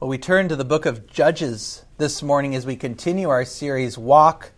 [0.00, 3.98] Well, we turn to the book of Judges this morning as we continue our series,
[3.98, 4.50] Walk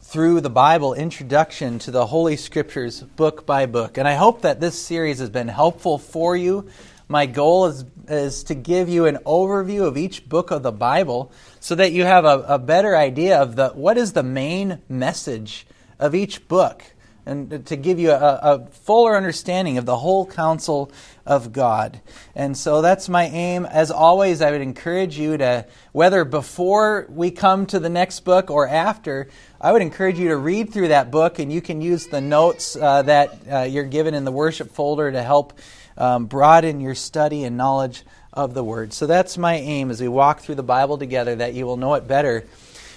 [0.00, 3.98] Through the Bible Introduction to the Holy Scriptures, book by book.
[3.98, 6.66] And I hope that this series has been helpful for you.
[7.08, 11.30] My goal is, is to give you an overview of each book of the Bible
[11.60, 15.66] so that you have a, a better idea of the, what is the main message
[15.98, 16.82] of each book
[17.26, 20.92] and to give you a, a, fuller understanding of the whole counsel
[21.24, 22.00] of God.
[22.34, 23.64] And so that's my aim.
[23.64, 28.50] As always, I would encourage you to, whether before we come to the next book
[28.50, 29.28] or after,
[29.60, 32.76] I would encourage you to read through that book, and you can use the notes
[32.76, 35.54] uh, that uh, you're given in the worship folder to help
[35.96, 38.92] um, broaden your study and knowledge of the Word.
[38.92, 41.94] So that's my aim as we walk through the Bible together, that you will know
[41.94, 42.44] it better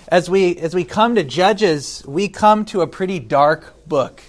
[0.07, 4.21] as we as we come to Judges, we come to a pretty dark book.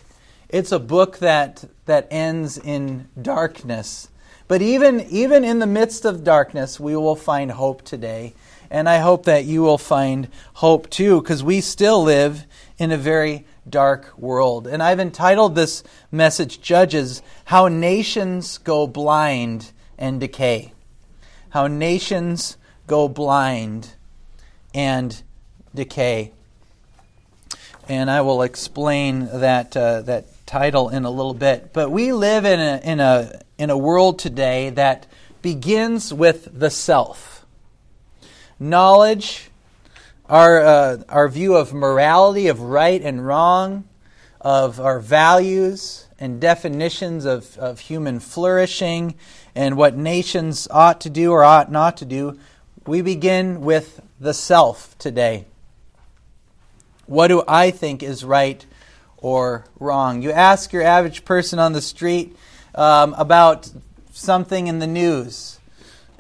[0.49, 4.09] It's a book that that ends in darkness.
[4.49, 8.35] But even even in the midst of darkness, we will find hope today.
[8.71, 12.45] And I hope that you will find hope too because we still live
[12.77, 14.67] in a very dark world.
[14.67, 20.73] And I've entitled this message Judges How Nations Go Blind and Decay.
[21.51, 23.95] How nations go blind
[24.75, 25.23] and
[25.79, 26.33] decay.
[27.89, 31.73] And I will explain that, uh, that title in a little bit.
[31.73, 35.07] But we live in a, in, a, in a world today that
[35.41, 37.47] begins with the self.
[38.59, 39.51] Knowledge,
[40.29, 43.85] our, uh, our view of morality, of right and wrong,
[44.41, 49.15] of our values and definitions of, of human flourishing
[49.55, 52.37] and what nations ought to do or ought not to do,
[52.85, 55.45] we begin with the self today.
[57.09, 58.65] What do I think is right
[59.17, 60.21] or wrong?
[60.21, 62.37] You ask your average person on the street
[62.75, 63.71] um, about
[64.13, 65.59] something in the news,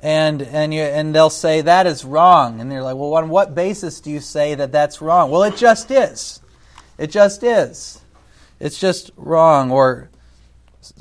[0.02, 3.54] and and you, and they'll say that is wrong, and they're like, well, on what
[3.54, 5.30] basis do you say that that's wrong?
[5.30, 6.40] Well, it just is.
[6.96, 8.00] It just is.
[8.58, 10.08] It's just wrong, or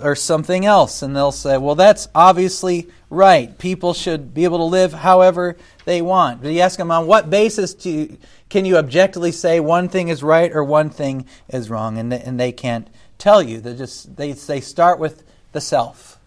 [0.03, 3.57] or something else, and they'll say, well, that's obviously right.
[3.57, 5.55] People should be able to live however
[5.85, 6.41] they want.
[6.41, 8.17] But you ask them on what basis do you,
[8.49, 11.97] can you objectively say one thing is right or one thing is wrong?
[11.97, 13.59] And they, and they can't tell you.
[13.59, 16.19] They just they, they start with the self.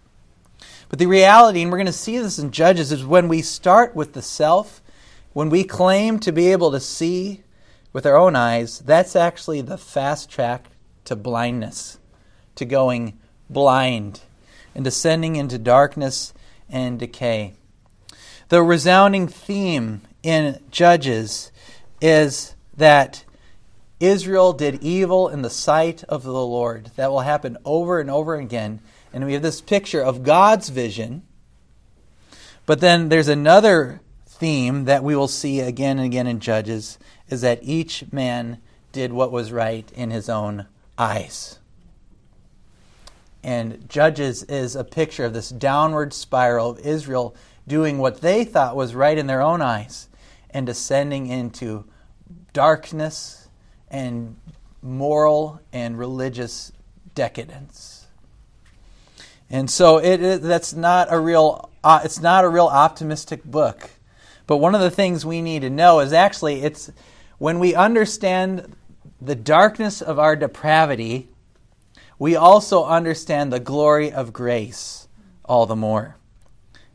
[0.88, 3.94] But the reality, and we're going to see this in Judges, is when we start
[3.94, 4.82] with the self,
[5.32, 7.42] when we claim to be able to see
[7.92, 10.66] with our own eyes, that's actually the fast track
[11.04, 11.98] to blindness,
[12.56, 14.20] to going blind,
[14.74, 16.34] and descending into darkness
[16.68, 17.54] and decay.
[18.48, 21.49] The resounding theme in Judges
[22.00, 23.24] is that
[24.00, 26.90] Israel did evil in the sight of the Lord.
[26.96, 28.80] That will happen over and over again.
[29.12, 31.22] And we have this picture of God's vision.
[32.64, 37.42] But then there's another theme that we will see again and again in Judges is
[37.42, 38.58] that each man
[38.92, 41.58] did what was right in his own eyes.
[43.42, 47.34] And Judges is a picture of this downward spiral of Israel
[47.66, 50.08] doing what they thought was right in their own eyes
[50.50, 51.84] and descending into
[52.52, 53.48] darkness
[53.90, 54.36] and
[54.82, 56.72] moral and religious
[57.14, 58.06] decadence.
[59.50, 63.90] And so it, it, that's not a real uh, it's not a real optimistic book.
[64.46, 66.90] But one of the things we need to know is actually it's
[67.38, 68.76] when we understand
[69.20, 71.28] the darkness of our depravity,
[72.18, 75.08] we also understand the glory of grace
[75.44, 76.16] all the more.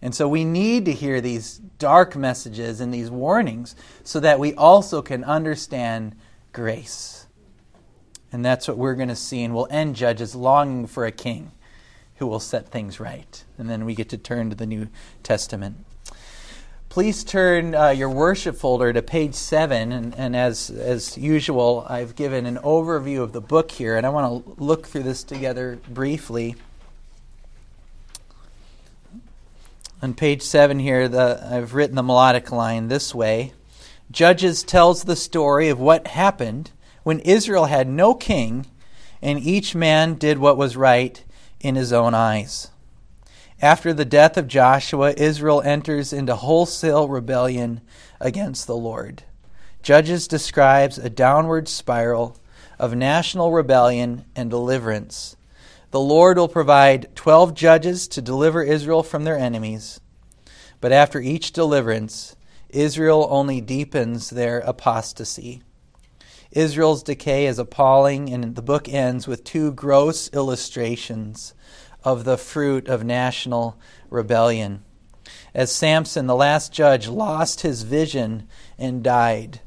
[0.05, 4.53] And so we need to hear these dark messages and these warnings so that we
[4.53, 6.15] also can understand
[6.53, 7.25] grace.
[8.31, 9.41] And that's what we're going to see.
[9.41, 11.53] And we'll end Judges longing for a king
[12.17, 13.43] who will set things right.
[13.57, 14.89] And then we get to turn to the New
[15.23, 15.83] Testament.
[16.87, 19.91] Please turn uh, your worship folder to page 7.
[19.91, 23.97] And, and as, as usual, I've given an overview of the book here.
[23.97, 26.55] And I want to look through this together briefly.
[30.05, 33.53] On page 7 here, the, I've written the melodic line this way
[34.11, 36.69] Judges tells the story of what happened
[37.01, 38.67] when Israel had no king
[39.19, 41.23] and each man did what was right
[41.59, 42.69] in his own eyes.
[43.63, 47.81] After the death of Joshua, Israel enters into wholesale rebellion
[48.21, 49.23] against the Lord.
[49.81, 52.37] Judges describes a downward spiral
[52.77, 55.35] of national rebellion and deliverance
[55.95, 60.01] the Lord will provide 12 judges to deliver Israel from their enemies.
[60.81, 62.35] But after each deliverance,
[62.67, 65.63] Israel only deepens their apostasy.
[66.51, 71.53] Israel's decay is appalling, and the book ends with two gross illustrations
[72.03, 74.83] of the fruit of national rebellion.
[75.53, 79.61] As Samson, the last judge, lost his vision and died,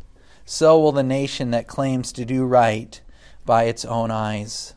[0.45, 3.01] so will the nation that claims to do right
[3.47, 4.75] by its own eyes.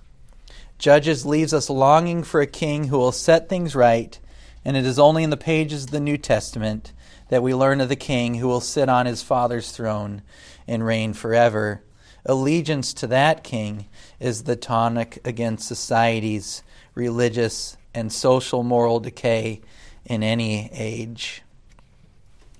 [0.81, 4.17] Judges leaves us longing for a king who will set things right,
[4.65, 6.91] and it is only in the pages of the New Testament
[7.29, 10.23] that we learn of the king who will sit on his father's throne
[10.67, 11.83] and reign forever.
[12.25, 13.85] Allegiance to that king
[14.19, 16.63] is the tonic against society's
[16.95, 19.61] religious and social moral decay
[20.05, 21.43] in any age.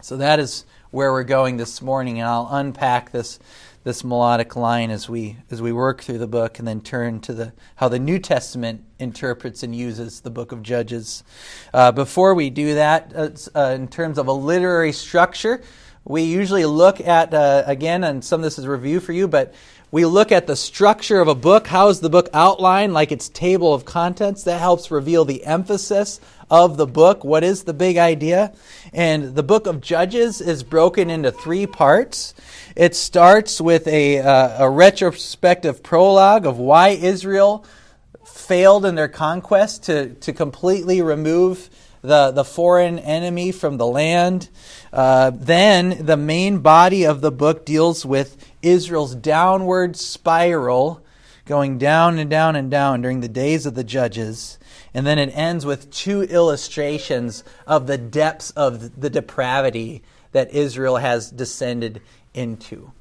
[0.04, 3.40] So that is where we're going this morning, and I'll unpack this
[3.84, 7.34] this melodic line as we as we work through the book and then turn to
[7.34, 11.24] the how the New Testament interprets and uses the book of Judges.
[11.74, 15.62] Uh, before we do that, uh, uh, in terms of a literary structure,
[16.04, 19.54] we usually look at uh, again, and some of this is review for you, but
[19.90, 21.68] we look at the structure of a book.
[21.68, 24.44] How is the book outlined, like its table of contents?
[24.44, 27.24] That helps reveal the emphasis of the book.
[27.24, 28.54] What is the big idea?
[28.94, 32.36] And the book of Judges is broken into three parts.
[32.76, 37.66] It starts with a, uh, a retrospective prologue of why Israel
[38.26, 41.70] failed in their conquest to, to completely remove
[42.02, 44.50] the, the foreign enemy from the land.
[44.92, 51.02] Uh, then the main body of the book deals with Israel's downward spiral,
[51.46, 54.58] going down and down and down during the days of the judges.
[54.94, 60.98] And then it ends with two illustrations of the depths of the depravity that Israel
[60.98, 62.02] has descended
[62.34, 62.92] into.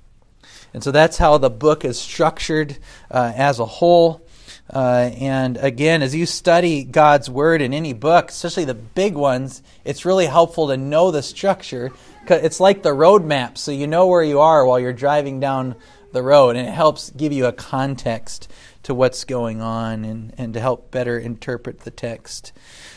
[0.72, 2.78] And so that's how the book is structured
[3.10, 4.24] uh, as a whole.
[4.72, 9.62] Uh, and again, as you study God's Word in any book, especially the big ones,
[9.84, 11.90] it's really helpful to know the structure.
[12.28, 15.74] It's like the road map, so you know where you are while you're driving down
[16.12, 18.50] the road, and it helps give you a context
[18.82, 22.52] to what's going on and, and to help better interpret the text.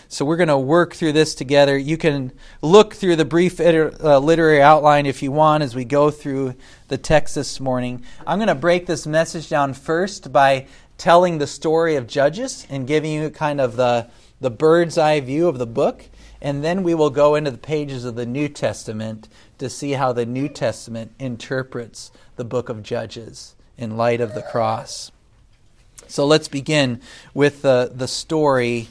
[0.08, 1.78] So we're going to work through this together.
[1.78, 2.32] You can
[2.62, 6.56] look through the brief uh, literary outline if you want as we go through
[6.88, 8.04] the text this morning.
[8.28, 12.88] I'm going to break this message down first by telling the story of Judges and
[12.88, 14.10] giving you kind of the,
[14.40, 16.06] the bird's eye view of the book.
[16.42, 20.14] And then we will go into the pages of the New Testament to see how
[20.14, 25.13] the New Testament interprets the book of Judges in light of the cross.
[26.08, 27.02] So let's begin
[27.34, 28.88] with the, the story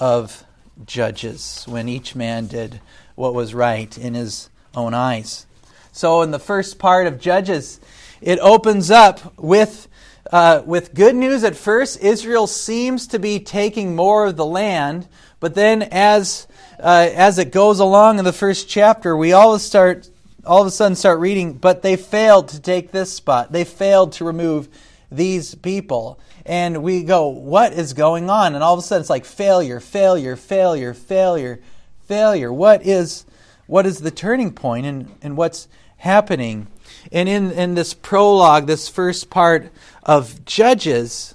[0.00, 0.44] of
[0.84, 2.80] Judges when each man did
[3.14, 5.46] what was right in his own eyes.
[5.92, 7.78] So, in the first part of Judges,
[8.20, 9.88] it opens up with
[10.30, 15.06] uh, with good news at first, Israel seems to be taking more of the land,
[15.40, 16.46] but then as
[16.78, 20.08] uh, as it goes along in the first chapter, we all start
[20.46, 23.52] all of a sudden start reading, but they failed to take this spot.
[23.52, 24.68] They failed to remove
[25.10, 26.18] these people.
[26.44, 28.54] And we go, what is going on?
[28.54, 31.60] And all of a sudden it's like failure, failure, failure, failure,
[32.06, 32.52] failure.
[32.52, 33.24] What is
[33.66, 36.66] what is the turning point and, and what's happening?
[37.10, 39.70] And in, in this prologue, this first part
[40.02, 41.34] of Judges,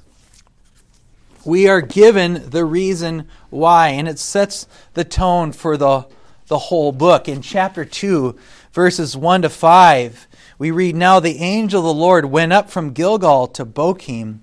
[1.45, 6.06] we are given the reason why, and it sets the tone for the,
[6.48, 7.27] the whole book.
[7.27, 8.38] In chapter 2,
[8.74, 10.27] verses 1 to 5,
[10.60, 14.39] we read Now the angel of the Lord went up from Gilgal to Bochim,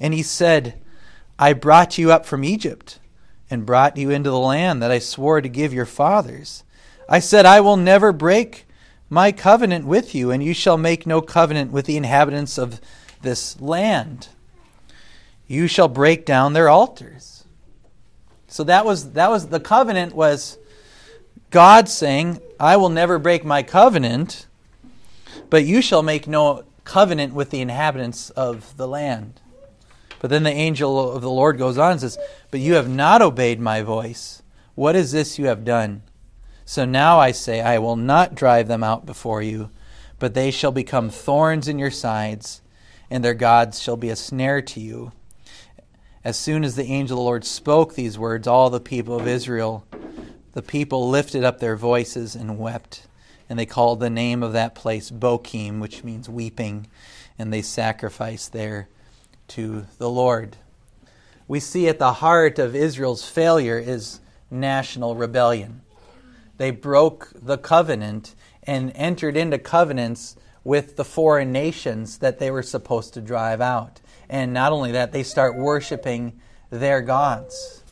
[0.00, 0.80] and he said,
[1.38, 2.98] I brought you up from Egypt
[3.50, 6.64] and brought you into the land that I swore to give your fathers.
[7.08, 8.66] I said, I will never break
[9.08, 12.80] my covenant with you, and you shall make no covenant with the inhabitants of
[13.22, 14.28] this land.
[15.46, 17.44] You shall break down their altars.
[18.48, 20.58] So that was that was the covenant was
[21.50, 24.46] God saying, I will never break my covenant,
[25.48, 29.40] but you shall make no covenant with the inhabitants of the land.
[30.20, 32.18] But then the angel of the Lord goes on and says,
[32.50, 34.42] But you have not obeyed my voice.
[34.74, 36.02] What is this you have done?
[36.64, 39.70] So now I say, I will not drive them out before you,
[40.18, 42.60] but they shall become thorns in your sides,
[43.10, 45.12] and their gods shall be a snare to you.
[46.24, 49.26] As soon as the angel of the Lord spoke these words, all the people of
[49.26, 49.86] Israel,
[50.52, 53.06] the people lifted up their voices and wept.
[53.48, 56.86] And they called the name of that place Bochim, which means weeping,
[57.38, 58.88] and they sacrificed there
[59.48, 60.56] to the Lord.
[61.46, 65.80] We see at the heart of Israel's failure is national rebellion.
[66.58, 72.62] They broke the covenant and entered into covenants with the foreign nations that they were
[72.62, 74.00] supposed to drive out.
[74.28, 76.38] And not only that, they start worshiping
[76.70, 77.82] their gods.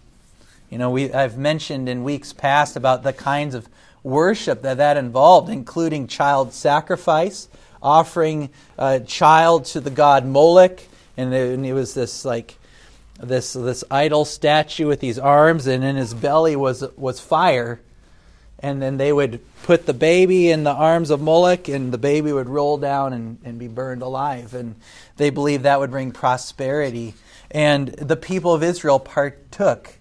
[0.68, 3.68] You know, we, I've mentioned in weeks past about the kinds of
[4.02, 7.48] worship that that involved, including child sacrifice,
[7.82, 10.80] offering a child to the god Moloch,
[11.16, 12.58] and it, and it was this like
[13.20, 17.80] this this idol statue with these arms, and in his belly was was fire,
[18.58, 22.32] and then they would put the baby in the arms of Moloch, and the baby
[22.32, 24.54] would roll down and, and be burned alive.
[24.54, 24.76] And
[25.16, 27.14] they believed that would bring prosperity.
[27.50, 29.94] And the people of Israel partook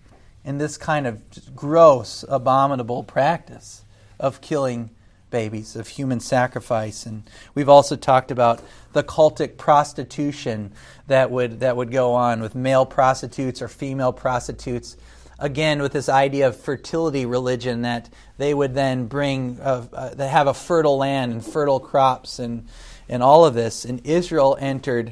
[0.43, 3.83] in this kind of gross, abominable practice
[4.19, 4.89] of killing
[5.35, 7.05] babies, of human sacrifice.
[7.05, 8.61] And we've also talked about
[8.93, 10.71] the cultic prostitution
[11.07, 14.95] that would, that would go on with male prostitutes or female prostitutes.
[15.37, 20.29] Again with this idea of fertility religion that they would then bring uh, uh, they
[20.29, 22.69] have a fertile land and fertile crops and
[23.09, 23.83] and all of this.
[23.83, 25.11] And Israel entered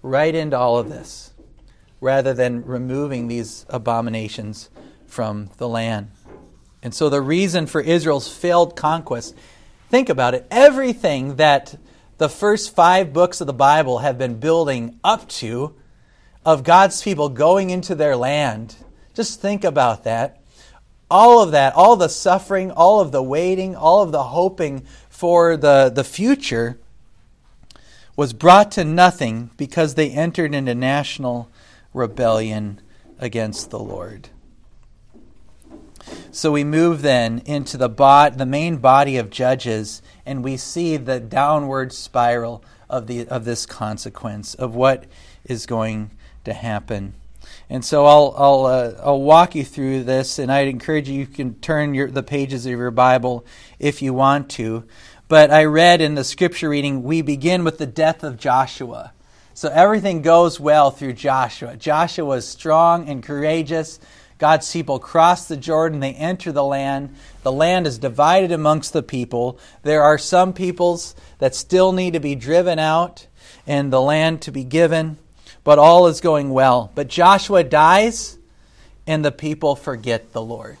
[0.00, 1.34] right into all of this
[2.00, 4.70] rather than removing these abominations
[5.06, 6.08] from the land.
[6.82, 9.34] And so the reason for Israel's failed conquest
[9.90, 11.76] think about it everything that
[12.16, 15.74] the first 5 books of the Bible have been building up to
[16.44, 18.76] of God's people going into their land
[19.14, 20.40] just think about that.
[21.10, 25.56] All of that, all the suffering, all of the waiting, all of the hoping for
[25.56, 26.78] the, the future
[28.16, 31.50] was brought to nothing because they entered into national
[31.92, 32.80] rebellion
[33.18, 34.28] against the Lord.
[36.30, 40.96] So we move then into the, bod, the main body of Judges, and we see
[40.96, 45.04] the downward spiral of, the, of this consequence, of what
[45.44, 46.10] is going
[46.44, 47.14] to happen.
[47.68, 51.26] And so I'll I'll uh, I'll walk you through this, and I'd encourage you you
[51.26, 53.46] can turn your, the pages of your Bible
[53.78, 54.84] if you want to.
[55.28, 59.12] But I read in the scripture reading we begin with the death of Joshua.
[59.54, 61.76] So everything goes well through Joshua.
[61.76, 64.00] Joshua was strong and courageous.
[64.40, 67.14] God's people cross the Jordan, they enter the land.
[67.44, 69.60] The land is divided amongst the people.
[69.84, 73.28] There are some peoples that still need to be driven out
[73.68, 75.18] and the land to be given
[75.64, 76.90] but all is going well.
[76.94, 78.38] But Joshua dies,
[79.06, 80.78] and the people forget the Lord.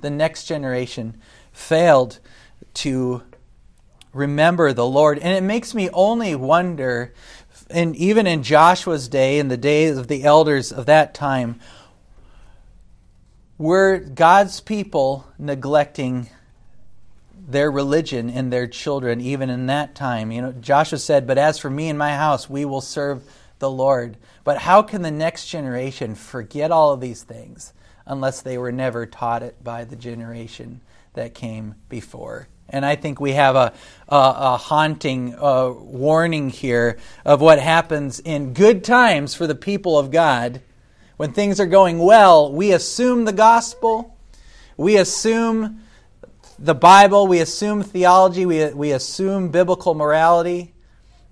[0.00, 1.20] The next generation
[1.52, 2.18] failed
[2.74, 3.22] to
[4.12, 5.18] remember the Lord.
[5.18, 7.12] And it makes me only wonder,
[7.68, 11.60] and even in Joshua's day, in the days of the elders of that time,
[13.60, 16.30] were God's people neglecting
[17.46, 20.32] their religion and their children even in that time?
[20.32, 23.22] You know, Joshua said, But as for me and my house, we will serve
[23.58, 24.16] the Lord.
[24.44, 27.74] But how can the next generation forget all of these things
[28.06, 30.80] unless they were never taught it by the generation
[31.12, 32.48] that came before?
[32.70, 33.74] And I think we have a,
[34.08, 39.98] a, a haunting uh, warning here of what happens in good times for the people
[39.98, 40.62] of God.
[41.20, 44.16] When things are going well, we assume the gospel,
[44.78, 45.82] we assume
[46.58, 50.72] the Bible, we assume theology, we, we assume biblical morality,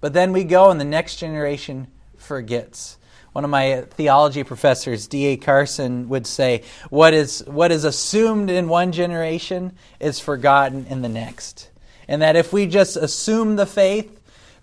[0.03, 1.87] but then we go and the next generation
[2.19, 2.99] forgets.
[3.33, 5.39] One of my theology professors, D.A.
[5.39, 11.09] Carson, would say, what is, what is assumed in one generation is forgotten in the
[11.09, 11.71] next.
[12.07, 14.18] And that if we just assume the faith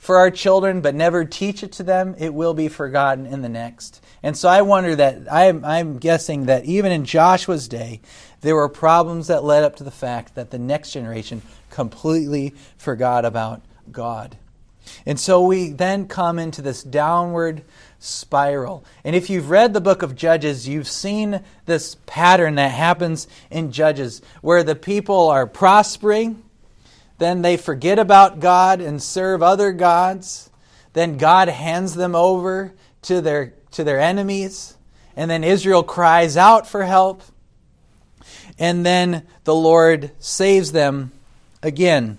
[0.05, 3.49] for our children but never teach it to them, it will be forgotten in the
[3.49, 4.03] next.
[4.21, 8.01] And so I wonder that, I'm, I'm guessing that even in Joshua's day,
[8.41, 13.25] there were problems that led up to the fact that the next generation completely forgot
[13.25, 14.37] about God.
[15.07, 17.63] And so we then come into this downward
[17.97, 18.85] spiral.
[19.03, 23.71] And if you've read the book of Judges, you've seen this pattern that happens in
[23.71, 26.43] Judges where the people are prospering,
[27.17, 30.49] then they forget about God and serve other gods.
[30.93, 34.75] Then God hands them over to their, to their enemies.
[35.15, 37.21] And then Israel cries out for help.
[38.59, 41.11] And then the Lord saves them
[41.63, 42.17] again.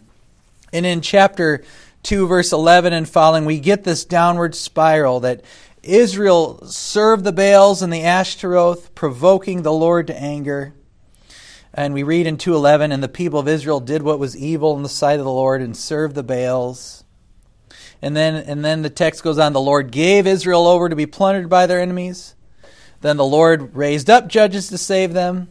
[0.72, 1.64] And in chapter
[2.02, 5.42] 2, verse 11 and following, we get this downward spiral that
[5.82, 10.74] Israel served the Baals and the Ashtaroth, provoking the Lord to anger.
[11.76, 14.82] And we read in 2:11 and the people of Israel did what was evil in
[14.82, 17.04] the sight of the Lord and served the Baals.
[18.00, 21.04] And then and then the text goes on the Lord gave Israel over to be
[21.04, 22.34] plundered by their enemies.
[23.02, 25.48] Then the Lord raised up judges to save them.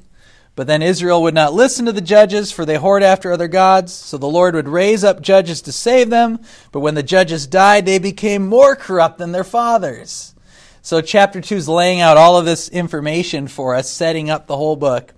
[0.55, 3.93] But then Israel would not listen to the judges, for they whored after other gods.
[3.93, 6.39] So the Lord would raise up judges to save them.
[6.71, 10.33] But when the judges died, they became more corrupt than their fathers.
[10.81, 14.55] So chapter 2 is laying out all of this information for us, setting up the
[14.55, 15.14] whole book.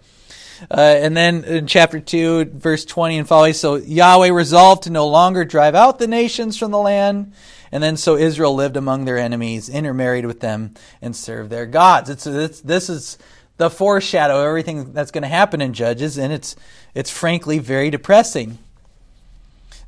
[0.70, 5.08] Uh, and then in chapter 2, verse 20 and following, so Yahweh resolved to no
[5.08, 7.34] longer drive out the nations from the land.
[7.72, 12.10] And then so Israel lived among their enemies, intermarried with them, and served their gods.
[12.10, 13.18] It's, it's this is
[13.58, 16.56] the foreshadow of everything that's going to happen in Judges, and it's,
[16.96, 18.60] it's frankly very depressing.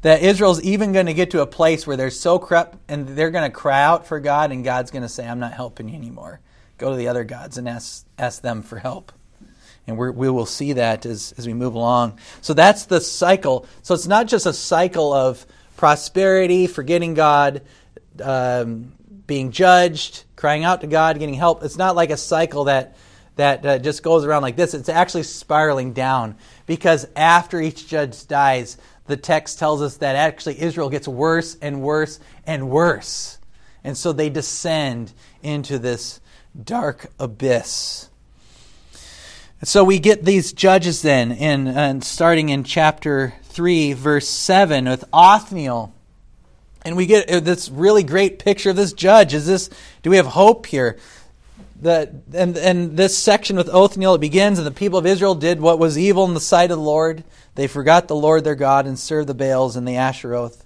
[0.01, 3.31] That Israel's even going to get to a place where they're so corrupt and they're
[3.31, 5.95] going to cry out for God, and God's going to say, I'm not helping you
[5.95, 6.39] anymore.
[6.77, 9.11] Go to the other gods and ask, ask them for help.
[9.87, 12.19] And we we will see that as, as we move along.
[12.41, 13.65] So that's the cycle.
[13.81, 15.45] So it's not just a cycle of
[15.77, 17.61] prosperity, forgetting God,
[18.21, 18.91] um,
[19.25, 21.63] being judged, crying out to God, getting help.
[21.63, 22.97] It's not like a cycle that
[23.37, 24.73] that uh, just goes around like this.
[24.73, 30.61] It's actually spiraling down because after each judge dies, the text tells us that actually
[30.61, 33.39] Israel gets worse and worse and worse.
[33.83, 36.19] And so they descend into this
[36.61, 38.08] dark abyss.
[39.63, 45.03] So we get these judges then, in, and starting in chapter 3, verse 7, with
[45.11, 45.93] Othniel.
[46.85, 49.33] And we get uh, this really great picture of this judge.
[49.33, 49.69] Is this,
[50.01, 50.97] do we have hope here?
[51.81, 55.59] The, and, and this section with Othniel, it begins, and the people of Israel did
[55.59, 57.25] what was evil in the sight of the Lord.
[57.55, 60.63] They forgot the Lord their God and served the Baals and the Asheroth.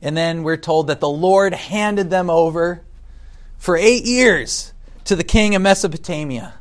[0.00, 2.82] And then we're told that the Lord handed them over
[3.58, 4.72] for eight years
[5.06, 6.54] to the king of Mesopotamia.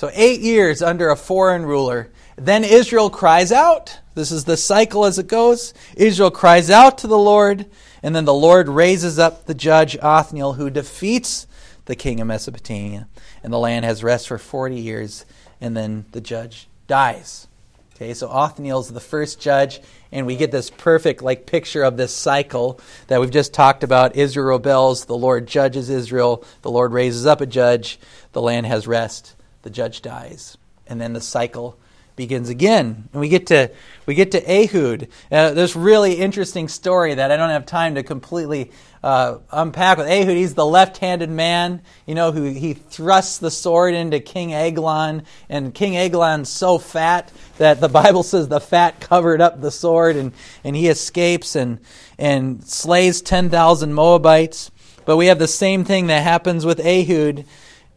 [0.00, 2.08] So, eight years under a foreign ruler.
[2.36, 3.98] Then Israel cries out.
[4.14, 5.74] This is the cycle as it goes.
[5.94, 7.66] Israel cries out to the Lord,
[8.02, 11.46] and then the Lord raises up the judge Othniel, who defeats
[11.84, 13.08] the king of Mesopotamia.
[13.44, 15.26] And the land has rest for 40 years,
[15.60, 17.46] and then the judge dies.
[17.94, 19.80] Okay, so Othniel's the first judge,
[20.10, 24.16] and we get this perfect like picture of this cycle that we've just talked about.
[24.16, 28.00] Israel rebels, the Lord judges Israel, the Lord raises up a judge,
[28.32, 31.78] the land has rest, the judge dies, and then the cycle
[32.16, 33.08] begins again.
[33.12, 33.70] And we get to
[34.04, 35.08] we get to Ehud.
[35.32, 40.06] Uh, this really interesting story that I don't have time to completely uh, unpack with
[40.06, 40.36] Ehud.
[40.36, 45.72] He's the left-handed man, you know, who he thrusts the sword into King Eglon, and
[45.72, 50.32] King Eglon's so fat that the Bible says the fat covered up the sword, and,
[50.62, 51.78] and he escapes and
[52.18, 54.70] and slays ten thousand Moabites.
[55.06, 57.46] But we have the same thing that happens with Ehud.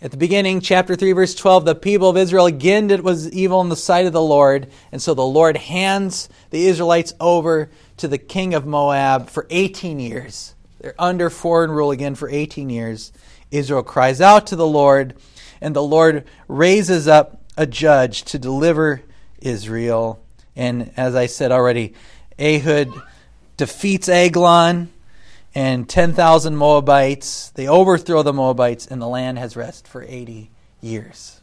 [0.03, 3.61] At the beginning, chapter 3, verse 12, the people of Israel again did was evil
[3.61, 4.69] in the sight of the Lord.
[4.91, 10.01] And so the Lord hands the Israelites over to the king of Moab for 18
[10.01, 10.55] years.
[10.81, 13.13] They're under foreign rule again for 18 years.
[13.49, 15.15] Israel cries out to the Lord,
[15.61, 19.03] and the Lord raises up a judge to deliver
[19.39, 20.21] Israel.
[20.53, 21.93] And as I said already,
[22.37, 22.91] Ehud
[23.55, 24.91] defeats Eglon
[25.55, 27.51] and 10,000 Moabites.
[27.51, 31.41] They overthrow the Moabites, and the land has rest for 80 years.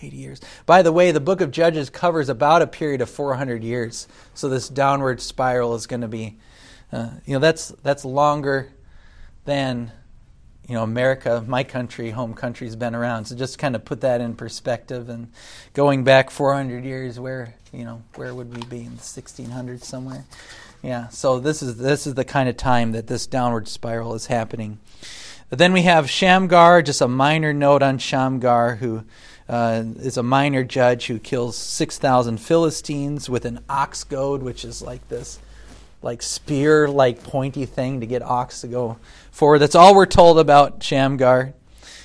[0.00, 0.40] 80 years.
[0.66, 4.08] By the way, the book of Judges covers about a period of 400 years.
[4.34, 6.38] So this downward spiral is going to be
[6.92, 8.70] uh, you know, that's that's longer
[9.46, 9.90] than
[10.68, 13.24] you know America, my country, home country, has been around.
[13.24, 15.08] So just kind of put that in perspective.
[15.08, 15.32] And
[15.72, 20.26] going back 400 years, where you know where would we be in the 1600s somewhere?
[20.82, 21.08] Yeah.
[21.08, 24.78] So this is this is the kind of time that this downward spiral is happening.
[25.48, 26.82] But then we have Shamgar.
[26.82, 29.04] Just a minor note on Shamgar, who
[29.48, 34.82] uh, is a minor judge who kills 6,000 Philistines with an ox goad, which is
[34.82, 35.38] like this
[36.00, 38.98] like spear like pointy thing to get ox to go
[39.30, 39.60] forward.
[39.60, 41.54] That's all we're told about Shamgar.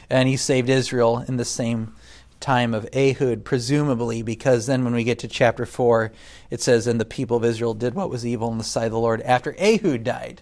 [0.09, 1.93] And he saved Israel in the same
[2.39, 6.11] time of Ehud, presumably, because then when we get to chapter 4,
[6.49, 8.91] it says, And the people of Israel did what was evil in the sight of
[8.91, 10.41] the Lord after Ehud died.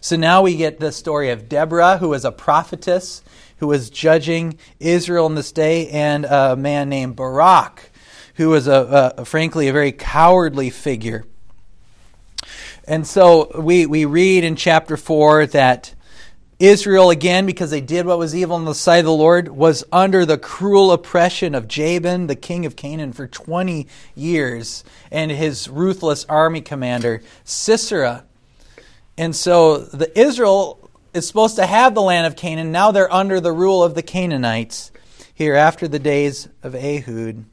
[0.00, 3.22] So now we get the story of Deborah, who was a prophetess
[3.58, 7.90] who was judging Israel in this day, and a man named Barak,
[8.36, 11.24] who was a, a frankly a very cowardly figure.
[12.86, 15.94] And so we, we read in chapter 4 that
[16.58, 19.84] Israel, again, because they did what was evil in the sight of the Lord, was
[19.92, 25.68] under the cruel oppression of Jabin, the king of Canaan, for 20 years, and his
[25.68, 28.24] ruthless army commander, Sisera.
[29.16, 32.72] And so the Israel is supposed to have the land of Canaan.
[32.72, 34.90] Now they're under the rule of the Canaanites
[35.32, 37.44] here after the days of Ehud.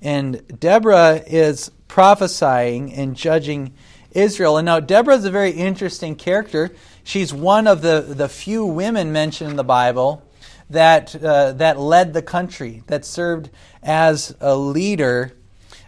[0.00, 3.74] And Deborah is prophesying and judging
[4.12, 4.56] Israel.
[4.56, 6.70] And now Deborah is a very interesting character.
[7.04, 10.22] She's one of the, the few women mentioned in the Bible
[10.70, 13.50] that, uh, that led the country, that served
[13.82, 15.32] as a leader.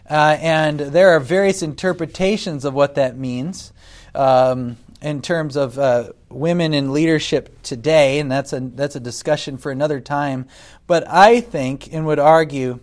[0.07, 3.73] Uh, and there are various interpretations of what that means
[4.13, 9.57] um, in terms of uh, women in leadership today, and that's a, that's a discussion
[9.57, 10.45] for another time.
[10.85, 12.79] But I think and would argue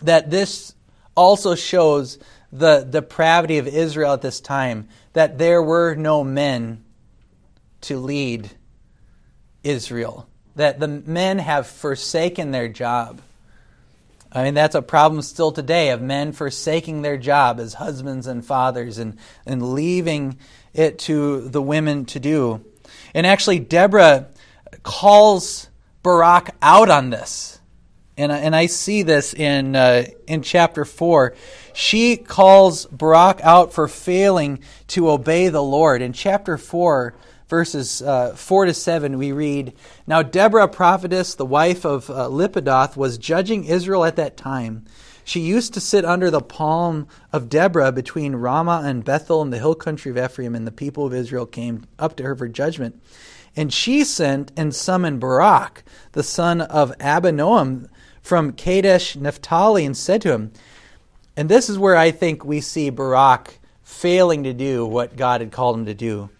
[0.00, 0.74] that this
[1.14, 2.18] also shows
[2.50, 6.82] the depravity of Israel at this time that there were no men
[7.82, 8.50] to lead
[9.62, 13.20] Israel, that the men have forsaken their job.
[14.32, 18.44] I mean, that's a problem still today of men forsaking their job as husbands and
[18.44, 20.38] fathers and, and leaving
[20.74, 22.64] it to the women to do.
[23.14, 24.28] And actually, Deborah
[24.82, 25.68] calls
[26.02, 27.60] Barak out on this.
[28.18, 31.34] And, and I see this in, uh, in chapter 4.
[31.74, 36.00] She calls Barak out for failing to obey the Lord.
[36.00, 37.14] In chapter 4,
[37.48, 39.72] verses uh, 4 to 7, we read
[40.06, 44.84] Now Deborah, prophetess, the wife of uh, Lapidoth, was judging Israel at that time.
[45.24, 49.58] She used to sit under the palm of Deborah between Ramah and Bethel in the
[49.58, 53.02] hill country of Ephraim, and the people of Israel came up to her for judgment.
[53.56, 55.82] And she sent and summoned Barak,
[56.12, 57.88] the son of Abinoam,
[58.22, 60.52] from Kadesh Naphtali and said to him,
[61.36, 65.52] and this is where I think we see Barak failing to do what God had
[65.52, 66.30] called him to do.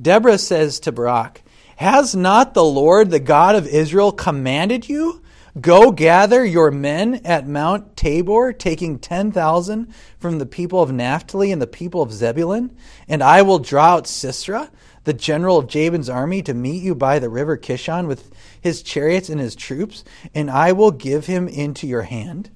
[0.00, 1.42] Deborah says to Barak,
[1.76, 5.22] Has not the Lord, the God of Israel, commanded you?
[5.60, 11.62] Go gather your men at Mount Tabor, taking 10,000 from the people of Naphtali and
[11.62, 12.76] the people of Zebulun,
[13.06, 14.72] and I will draw out Sisera,
[15.04, 19.28] the general of Jabin's army, to meet you by the river Kishon with his chariots
[19.28, 20.02] and his troops,
[20.34, 22.50] and I will give him into your hand.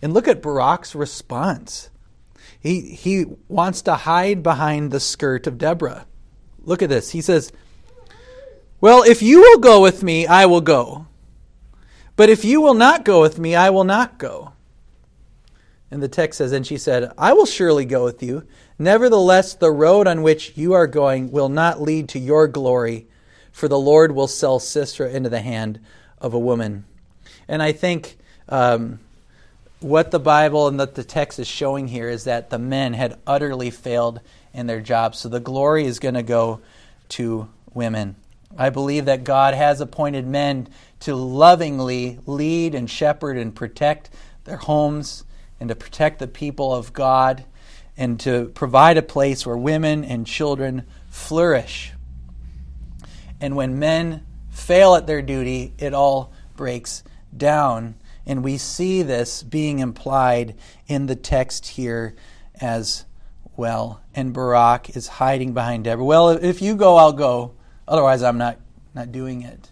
[0.00, 1.90] And look at Barak's response.
[2.58, 6.06] He, he wants to hide behind the skirt of Deborah.
[6.64, 7.10] Look at this.
[7.10, 7.52] He says,
[8.80, 11.06] Well, if you will go with me, I will go.
[12.16, 14.52] But if you will not go with me, I will not go.
[15.90, 18.46] And the text says, And she said, I will surely go with you.
[18.78, 23.06] Nevertheless, the road on which you are going will not lead to your glory,
[23.50, 25.80] for the Lord will sell Sisera into the hand
[26.20, 26.84] of a woman.
[27.48, 28.16] And I think
[28.48, 29.00] um,
[29.80, 33.18] what the Bible and that the text is showing here is that the men had
[33.26, 34.20] utterly failed
[34.54, 35.18] in their jobs.
[35.18, 36.60] So the glory is going to go
[37.10, 38.16] to women.
[38.56, 40.68] I believe that God has appointed men
[41.00, 44.10] to lovingly lead and shepherd and protect
[44.44, 45.24] their homes
[45.58, 47.44] and to protect the people of God
[47.96, 51.92] and to provide a place where women and children flourish.
[53.40, 57.02] And when men fail at their duty, it all breaks
[57.36, 57.94] down.
[58.26, 60.54] And we see this being implied
[60.86, 62.14] in the text here
[62.60, 63.04] as
[63.56, 64.01] well.
[64.14, 66.04] And Barak is hiding behind Deborah.
[66.04, 67.54] Well, if you go, I'll go.
[67.88, 68.58] Otherwise, I'm not,
[68.94, 69.70] not doing it.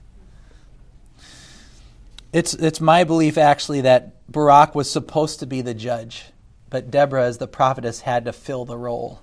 [2.32, 6.26] It's, it's my belief, actually, that Barak was supposed to be the judge,
[6.70, 9.20] but Deborah, as the prophetess, had to fill the role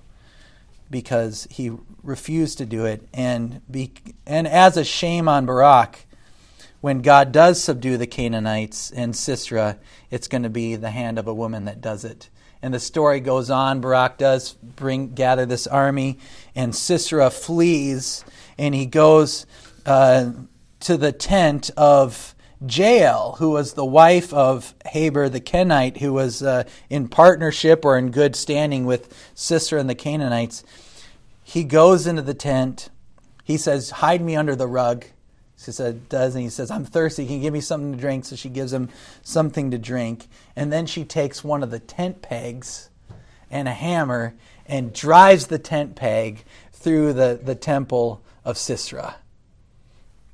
[0.90, 3.06] because he refused to do it.
[3.12, 3.92] And, be,
[4.26, 6.06] and as a shame on Barak,
[6.80, 9.78] when God does subdue the Canaanites and Sisera,
[10.10, 12.28] it's going to be the hand of a woman that does it.
[12.62, 13.80] And the story goes on.
[13.80, 16.18] Barak does bring gather this army,
[16.54, 18.24] and Sisera flees,
[18.58, 19.46] and he goes
[19.86, 20.32] uh,
[20.80, 22.34] to the tent of
[22.66, 27.96] Jael, who was the wife of Heber the Kenite, who was uh, in partnership or
[27.96, 30.64] in good standing with Sisera and the Canaanites.
[31.44, 32.88] He goes into the tent.
[33.44, 35.06] He says, Hide me under the rug.
[35.58, 37.26] She said, Does, and he says, I'm thirsty.
[37.26, 38.24] Can you give me something to drink?
[38.24, 38.88] So she gives him
[39.22, 40.28] something to drink.
[40.54, 42.90] And then she takes one of the tent pegs
[43.50, 44.34] and a hammer
[44.66, 49.16] and drives the tent peg through the, the temple of Sisera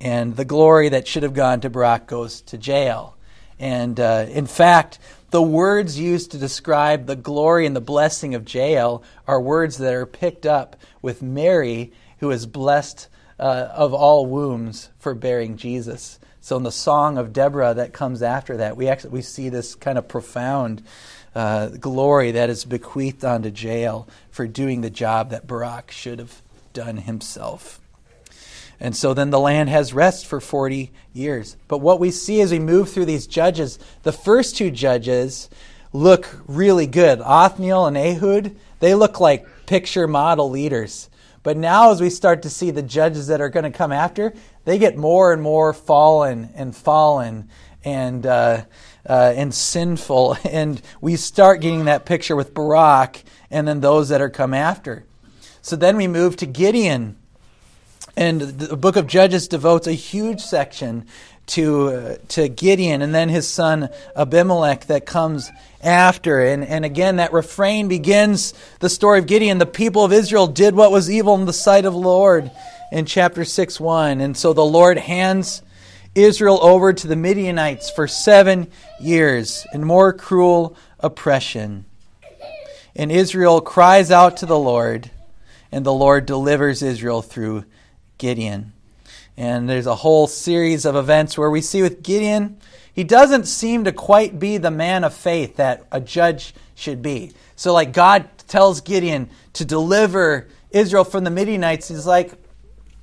[0.01, 3.17] and the glory that should have gone to Barak goes to Jael.
[3.59, 4.99] And uh, in fact,
[5.31, 9.93] the words used to describe the glory and the blessing of Jael are words that
[9.93, 13.07] are picked up with Mary, who is blessed
[13.39, 16.19] uh, of all wombs for bearing Jesus.
[16.41, 19.75] So in the song of Deborah that comes after that, we actually we see this
[19.75, 20.83] kind of profound
[21.33, 26.41] uh, glory that is bequeathed onto Jael for doing the job that Barak should have
[26.73, 27.81] done himself.
[28.79, 31.55] And so then the land has rest for 40 years.
[31.67, 35.49] But what we see as we move through these judges, the first two judges
[35.93, 37.21] look really good.
[37.21, 41.09] Othniel and Ehud, they look like picture model leaders.
[41.45, 44.33] But now, as we start to see the judges that are going to come after,
[44.63, 47.49] they get more and more fallen and fallen
[47.83, 48.65] and, uh,
[49.07, 50.37] uh, and sinful.
[50.43, 55.05] And we start getting that picture with Barak and then those that are come after.
[55.61, 57.15] So then we move to Gideon.
[58.17, 61.05] And the book of Judges devotes a huge section
[61.47, 66.41] to, uh, to Gideon and then his son Abimelech that comes after.
[66.41, 69.57] And, and again, that refrain begins the story of Gideon.
[69.57, 72.49] The people of Israel did what was evil in the sight of the Lord
[72.91, 74.21] in chapter 6 1.
[74.21, 75.61] And so the Lord hands
[76.15, 81.85] Israel over to the Midianites for seven years in more cruel oppression.
[82.95, 85.11] And Israel cries out to the Lord,
[85.71, 87.65] and the Lord delivers Israel through
[88.17, 88.71] Gideon.
[89.37, 92.57] And there's a whole series of events where we see with Gideon,
[92.93, 97.33] he doesn't seem to quite be the man of faith that a judge should be.
[97.55, 101.89] So, like, God tells Gideon to deliver Israel from the Midianites.
[101.89, 102.33] He's like,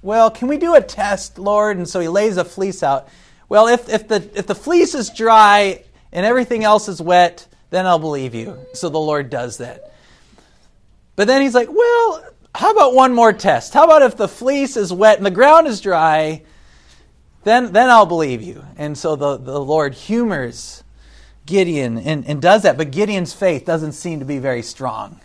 [0.01, 1.77] Well, can we do a test, Lord?
[1.77, 3.09] And so he lays a fleece out.
[3.49, 7.87] well, if, if, the, if the fleece is dry and everything else is wet, then
[7.87, 8.59] I'll believe you.
[8.75, 9.93] So the Lord does that.
[11.17, 13.73] But then he's like, well, how about one more test?
[13.75, 16.43] How about if the fleece is wet and the ground is dry,
[17.45, 18.65] then, then I'll believe you.
[18.77, 20.85] And so the, the Lord humors
[21.47, 25.21] Gideon and, and does that, but Gideon's faith doesn't seem to be very strong.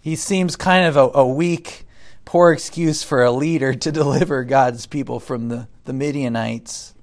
[0.00, 1.84] He seems kind of a, a weak,
[2.24, 6.94] poor excuse for a leader to deliver God's people from the, the Midianites.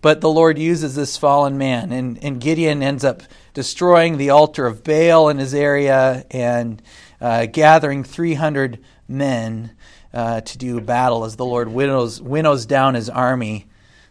[0.00, 3.22] But the Lord uses this fallen man, and, and Gideon ends up
[3.54, 6.80] destroying the altar of Baal in his area and
[7.20, 9.72] uh, gathering 300 men
[10.12, 13.66] uh, to do battle as the Lord winnows, winnows down his army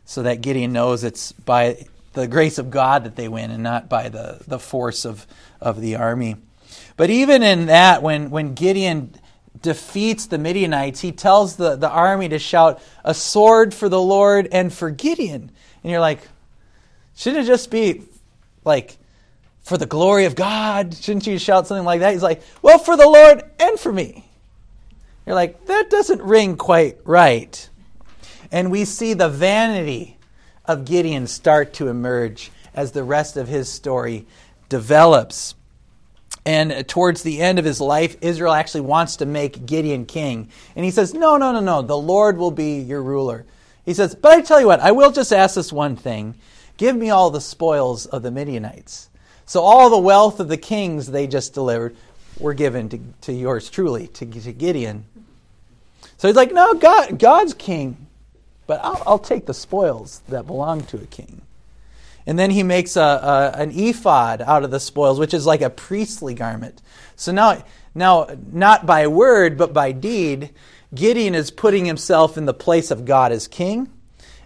[0.06, 3.90] so that Gideon knows it's by the grace of God that they win and not
[3.90, 5.28] by the, the force of,
[5.62, 6.36] of the army.
[6.98, 9.14] But even in that, when, when Gideon
[9.62, 14.48] defeats the Midianites, he tells the, the army to shout, A sword for the Lord
[14.52, 15.52] and for Gideon.
[15.84, 16.22] And you're like,
[17.16, 18.04] shouldn't it just be
[18.66, 18.98] like,
[19.70, 20.96] for the glory of God?
[20.96, 22.12] Shouldn't you shout something like that?
[22.12, 24.26] He's like, Well, for the Lord and for me.
[25.26, 27.70] You're like, that doesn't ring quite right.
[28.52, 30.18] And we see the vanity
[30.66, 34.26] of Gideon start to emerge as the rest of his story
[34.70, 35.54] develops.
[36.48, 40.50] And towards the end of his life, Israel actually wants to make Gideon king.
[40.76, 41.84] And he says, No, no, no, no.
[41.84, 43.46] The Lord will be your ruler.
[43.86, 46.34] He says, But I tell you what, I will just ask this one thing
[46.78, 49.09] give me all the spoils of the Midianites.
[49.50, 51.96] So all the wealth of the kings they just delivered
[52.40, 55.06] were given to, to yours truly, to, to Gideon.
[56.18, 58.06] So he's like, No, God, God's king,
[58.68, 61.42] but I'll, I'll take the spoils that belong to a king.
[62.28, 65.62] And then he makes a, a, an ephod out of the spoils, which is like
[65.62, 66.84] a priestly garment.
[67.16, 67.64] So now,
[67.96, 70.52] now, not by word, but by deed,
[70.94, 73.90] Gideon is putting himself in the place of God as king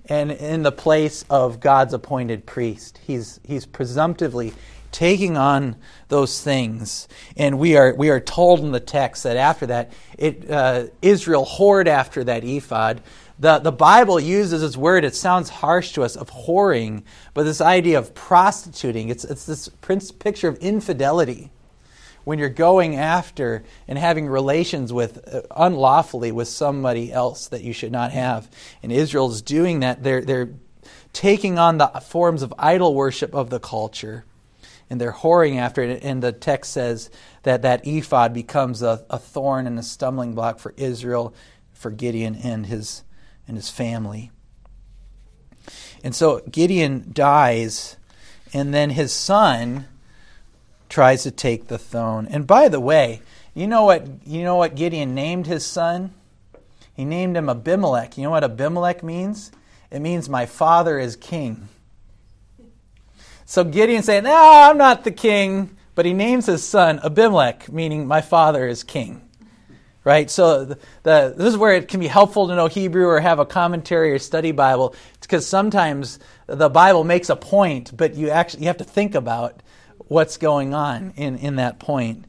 [0.05, 2.99] and in the place of God's appointed priest.
[3.05, 4.53] He's, he's presumptively
[4.93, 5.75] taking on
[6.07, 7.09] those things.
[7.35, 11.45] And we are, we are told in the text that after that, it, uh, Israel
[11.45, 13.01] whored after that ephod.
[13.39, 17.03] The, the Bible uses this word, it sounds harsh to us, of whoring,
[17.33, 19.67] but this idea of prostituting, it's, it's this
[20.11, 21.51] picture of infidelity
[22.23, 27.73] when you're going after and having relations with uh, unlawfully with somebody else that you
[27.73, 28.49] should not have.
[28.81, 30.03] And Israel's doing that.
[30.03, 30.49] They're, they're
[31.11, 34.23] taking on the forms of idol worship of the culture
[34.93, 36.03] and they're whoring after it.
[36.03, 37.09] And the text says
[37.41, 41.33] that that ephod becomes a, a thorn and a stumbling block for Israel,
[41.73, 43.01] for Gideon and his,
[43.47, 44.29] and his family.
[46.03, 47.97] And so Gideon dies,
[48.53, 49.87] and then his son
[50.89, 52.27] tries to take the throne.
[52.29, 53.23] And by the way,
[53.55, 56.13] you know what you know what Gideon named his son?
[56.93, 58.15] He named him Abimelech.
[58.15, 59.51] You know what Abimelech means?
[59.89, 61.69] It means my father is king.
[63.45, 68.07] So Gideon saying, "No, I'm not the king," but he names his son Abimelech, meaning
[68.07, 69.21] my father is king.
[70.03, 70.29] Right?
[70.29, 73.39] So the, the, this is where it can be helpful to know Hebrew or have
[73.39, 78.63] a commentary or study Bible because sometimes the Bible makes a point, but you actually
[78.63, 79.63] you have to think about
[80.07, 82.25] what's going on in, in that point.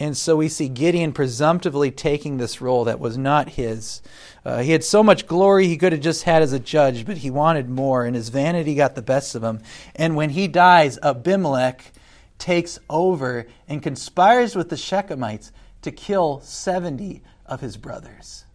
[0.00, 4.00] And so we see Gideon presumptively taking this role that was not his.
[4.44, 7.18] Uh, he had so much glory he could have just had as a judge, but
[7.18, 9.60] he wanted more, and his vanity got the best of him.
[9.94, 11.92] And when he dies, Abimelech
[12.38, 18.46] takes over and conspires with the Shechemites to kill 70 of his brothers.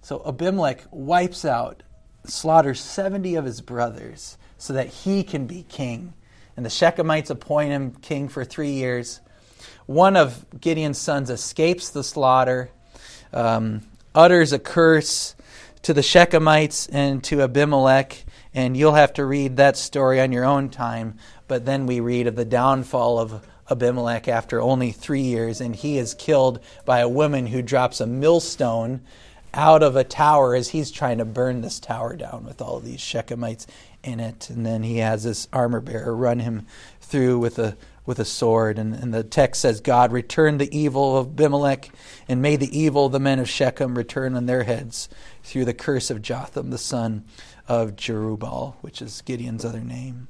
[0.00, 1.82] So Abimelech wipes out,
[2.24, 6.14] slaughters 70 of his brothers so that he can be king
[6.60, 9.20] and the Shechemites appoint him king for three years.
[9.90, 12.70] One of Gideon's sons escapes the slaughter,
[13.32, 13.82] um,
[14.14, 15.34] utters a curse
[15.82, 18.24] to the Shechemites and to Abimelech,
[18.54, 21.18] and you'll have to read that story on your own time.
[21.48, 25.98] But then we read of the downfall of Abimelech after only three years, and he
[25.98, 29.00] is killed by a woman who drops a millstone
[29.52, 33.00] out of a tower as he's trying to burn this tower down with all these
[33.00, 33.66] Shechemites
[34.04, 34.50] in it.
[34.50, 36.68] And then he has this armor bearer run him
[37.00, 38.78] through with a with a sword.
[38.78, 41.90] And, and the text says, God returned the evil of Abimelech
[42.28, 45.08] and made the evil of the men of Shechem return on their heads
[45.42, 47.24] through the curse of Jotham, the son
[47.68, 50.28] of Jerubbaal, which is Gideon's other name.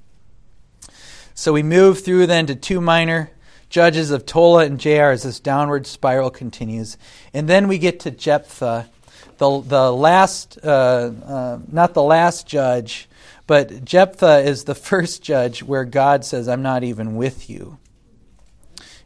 [1.35, 3.31] So we move through then to two minor
[3.71, 6.99] judges of Tola and Jair as this downward spiral continues.
[7.33, 8.91] And then we get to Jephthah,
[9.39, 13.09] the, the last, uh, uh, not the last judge,
[13.51, 17.79] but Jephthah is the first judge where God says, I'm not even with you.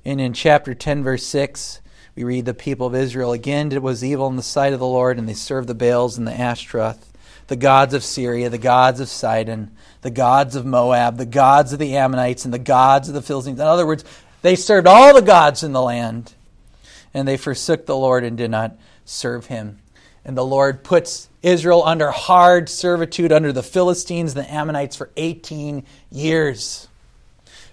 [0.05, 1.81] And in chapter 10, verse 6,
[2.15, 4.87] We read the people of Israel again did was evil in the sight of the
[4.87, 7.11] Lord, and they served the Baals and the Ashtaroth,
[7.47, 11.79] the gods of Syria, the gods of Sidon, the gods of Moab, the gods of
[11.79, 13.59] the Ammonites, and the gods of the Philistines.
[13.59, 14.05] In other words,
[14.43, 16.35] they served all the gods in the land,
[17.15, 18.77] and they forsook the Lord and did not
[19.07, 19.79] serve him.
[20.25, 25.11] And the Lord puts Israel under hard servitude under the Philistines and the Ammonites for
[25.17, 26.89] 18 years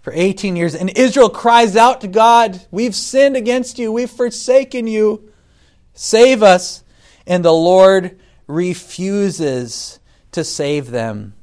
[0.01, 0.75] for 18 years.
[0.75, 5.31] And Israel cries out to God, We've sinned against you, we've forsaken you.
[5.93, 6.83] Save us.
[7.27, 9.99] And the Lord refuses
[10.31, 11.33] to save them.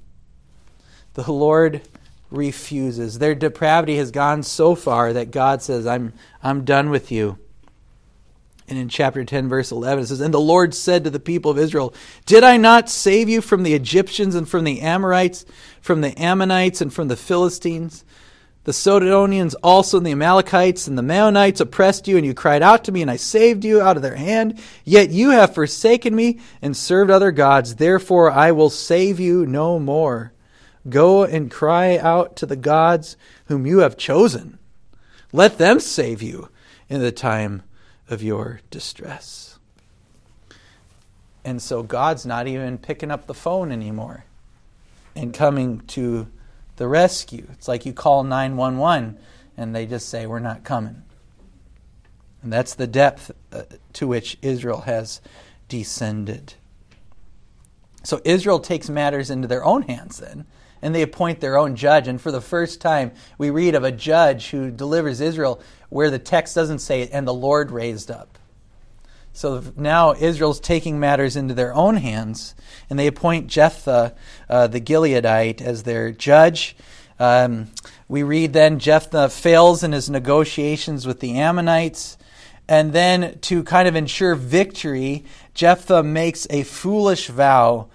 [1.14, 1.82] The Lord
[2.30, 3.18] refuses.
[3.18, 7.38] Their depravity has gone so far that God says, I'm, I'm done with you.
[8.68, 11.50] And in chapter 10, verse 11, it says, And the Lord said to the people
[11.50, 11.94] of Israel,
[12.26, 15.46] Did I not save you from the Egyptians and from the Amorites,
[15.80, 18.04] from the Ammonites and from the Philistines?
[18.64, 22.84] The Sidonians also and the Amalekites and the Maonites oppressed you, and you cried out
[22.84, 24.60] to me, and I saved you out of their hand.
[24.84, 27.76] Yet you have forsaken me and served other gods.
[27.76, 30.34] Therefore I will save you no more.
[30.86, 34.58] Go and cry out to the gods whom you have chosen.
[35.32, 36.50] Let them save you
[36.90, 37.62] in the time
[38.08, 39.58] of your distress.
[41.44, 44.24] And so God's not even picking up the phone anymore
[45.14, 46.28] and coming to
[46.76, 47.46] the rescue.
[47.52, 49.18] It's like you call 911
[49.56, 51.02] and they just say, We're not coming.
[52.42, 53.62] And that's the depth uh,
[53.94, 55.20] to which Israel has
[55.68, 56.54] descended.
[58.04, 60.46] So Israel takes matters into their own hands then,
[60.80, 62.06] and they appoint their own judge.
[62.06, 66.18] And for the first time, we read of a judge who delivers Israel where the
[66.18, 68.38] text doesn't say it, and the Lord raised up.
[69.32, 72.54] So now Israel's taking matters into their own hands,
[72.90, 74.14] and they appoint Jephthah,
[74.48, 76.76] uh, the Gileadite, as their judge.
[77.20, 77.68] Um,
[78.08, 82.16] we read then Jephthah fails in his negotiations with the Ammonites.
[82.68, 85.24] And then, to kind of ensure victory,
[85.54, 87.88] Jephthah makes a foolish vow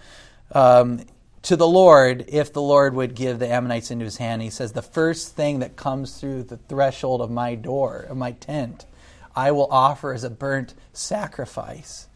[0.51, 1.01] um,
[1.43, 4.41] to the Lord if the Lord would give the Ammonites into his hand.
[4.41, 8.31] He says, The first thing that comes through the threshold of my door, of my
[8.31, 8.85] tent,
[9.35, 12.07] I will offer as a burnt sacrifice.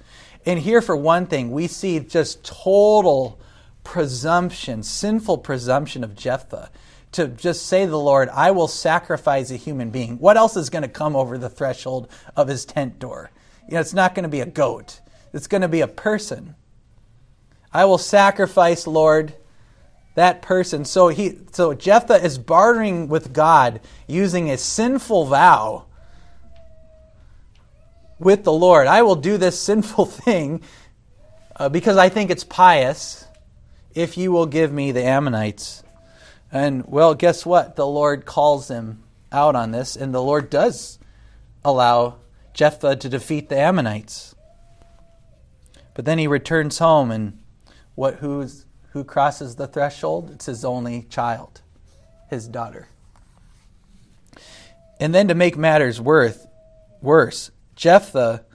[0.46, 3.40] And here, for one thing, we see just total
[3.84, 6.70] presumption, sinful presumption of Jephthah
[7.14, 10.20] to just say to the Lord, I will sacrifice a human being.
[10.20, 13.32] What else is going to come over the threshold of his tent door?
[13.68, 15.02] You know, it's not going to be a goat,
[15.34, 16.56] it's going to be a person.
[17.78, 19.36] I will sacrifice, Lord,
[20.16, 20.84] that person.
[20.84, 25.86] So he so Jephthah is bartering with God using a sinful vow
[28.18, 28.88] with the Lord.
[28.88, 30.64] I will do this sinful thing
[31.56, 33.28] uh, because I think it's pious
[33.94, 35.84] if you will give me the Ammonites.
[36.52, 37.76] And well, guess what?
[37.76, 40.98] The Lord calls him out on this, and the Lord does
[41.64, 42.16] allow
[42.56, 44.34] Jephthah to defeat the Ammonites.
[45.94, 47.38] But then he returns home, and
[47.98, 50.30] what who's who crosses the threshold?
[50.30, 51.62] It's his only child,
[52.30, 52.88] his daughter.
[55.00, 56.46] And then to make matters worth,
[57.02, 58.46] worse, Jephthah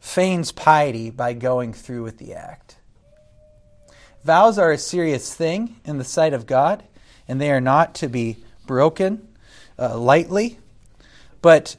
[0.00, 2.78] feigns piety by going through with the act.
[4.24, 6.82] Vows are a serious thing in the sight of God,
[7.28, 9.28] and they are not to be broken
[9.78, 10.58] uh, lightly.
[11.40, 11.76] But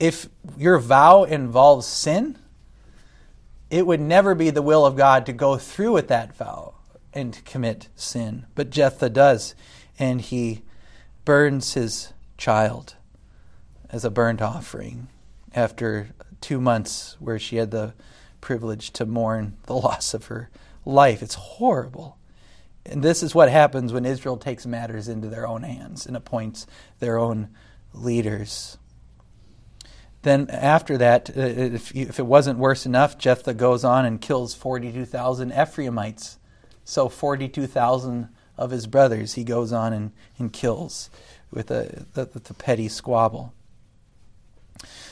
[0.00, 2.36] if your vow involves sin,
[3.70, 6.74] it would never be the will of God to go through with that vow
[7.12, 8.46] and commit sin.
[8.54, 9.54] But Jephthah does,
[9.98, 10.62] and he
[11.24, 12.94] burns his child
[13.90, 15.08] as a burnt offering
[15.54, 17.94] after two months where she had the
[18.40, 20.50] privilege to mourn the loss of her
[20.84, 21.22] life.
[21.22, 22.16] It's horrible.
[22.86, 26.66] And this is what happens when Israel takes matters into their own hands and appoints
[27.00, 27.50] their own
[27.92, 28.78] leaders.
[30.28, 34.54] Then, after that, uh, if, if it wasn't worse enough, Jephthah goes on and kills
[34.54, 36.38] 42,000 Ephraimites.
[36.84, 41.08] So, 42,000 of his brothers he goes on and, and kills
[41.50, 43.54] with a, the, the petty squabble.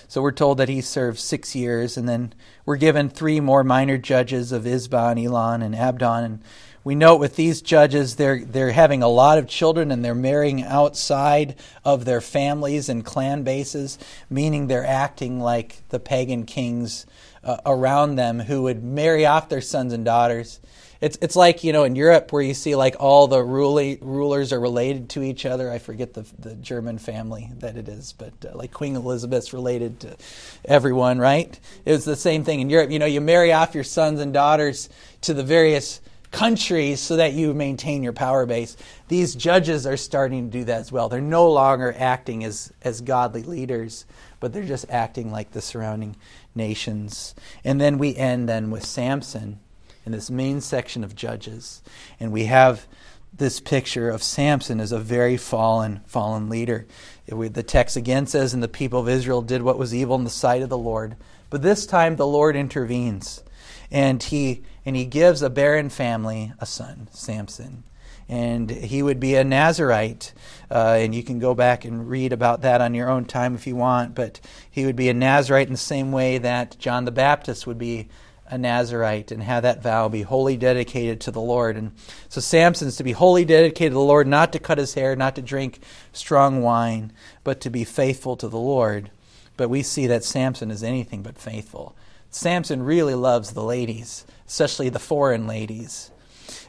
[0.09, 2.35] So we're told that he served six years, and then
[2.67, 6.25] we're given three more minor judges of Ibzan Elon and Abdon.
[6.25, 6.43] And
[6.87, 10.63] we note with these judges, they're, they're having a lot of children and they're marrying
[10.63, 13.99] outside of their families and clan bases,
[14.31, 17.05] meaning they're acting like the pagan kings
[17.43, 20.61] uh, around them who would marry off their sons and daughters
[21.01, 24.53] it's it's like you know in Europe where you see like all the rule, rulers
[24.53, 25.71] are related to each other.
[25.71, 30.01] I forget the the German family that it is, but uh, like Queen Elizabeth's related
[30.01, 30.17] to
[30.65, 31.59] everyone, right?
[31.85, 32.91] It was the same thing in Europe.
[32.91, 34.89] You know, you marry off your sons and daughters
[35.23, 36.01] to the various
[36.37, 38.77] countries so that you maintain your power base.
[39.09, 41.09] These judges are starting to do that as well.
[41.09, 44.05] They're no longer acting as, as godly leaders,
[44.39, 46.15] but they're just acting like the surrounding
[46.55, 47.35] nations.
[47.65, 49.61] And then we end then with Samson
[50.05, 51.83] in this main section of Judges.
[52.21, 52.87] And we have
[53.33, 56.87] this picture of Samson as a very fallen, fallen leader.
[57.27, 60.31] the text again says, And the people of Israel did what was evil in the
[60.31, 61.17] sight of the Lord.
[61.49, 63.43] But this time the Lord intervenes.
[63.91, 67.83] And he, and he gives a barren family a son, Samson.
[68.29, 70.33] And he would be a Nazarite.
[70.71, 73.67] Uh, and you can go back and read about that on your own time if
[73.67, 74.15] you want.
[74.15, 77.79] But he would be a Nazarite in the same way that John the Baptist would
[77.79, 78.09] be
[78.49, 81.77] a Nazarite and have that vow be wholly dedicated to the Lord.
[81.77, 81.93] And
[82.29, 85.35] so Samson's to be wholly dedicated to the Lord, not to cut his hair, not
[85.37, 85.81] to drink
[86.13, 87.13] strong wine,
[87.45, 89.11] but to be faithful to the Lord.
[89.57, 91.97] But we see that Samson is anything but faithful.
[92.31, 96.11] Samson really loves the ladies, especially the foreign ladies.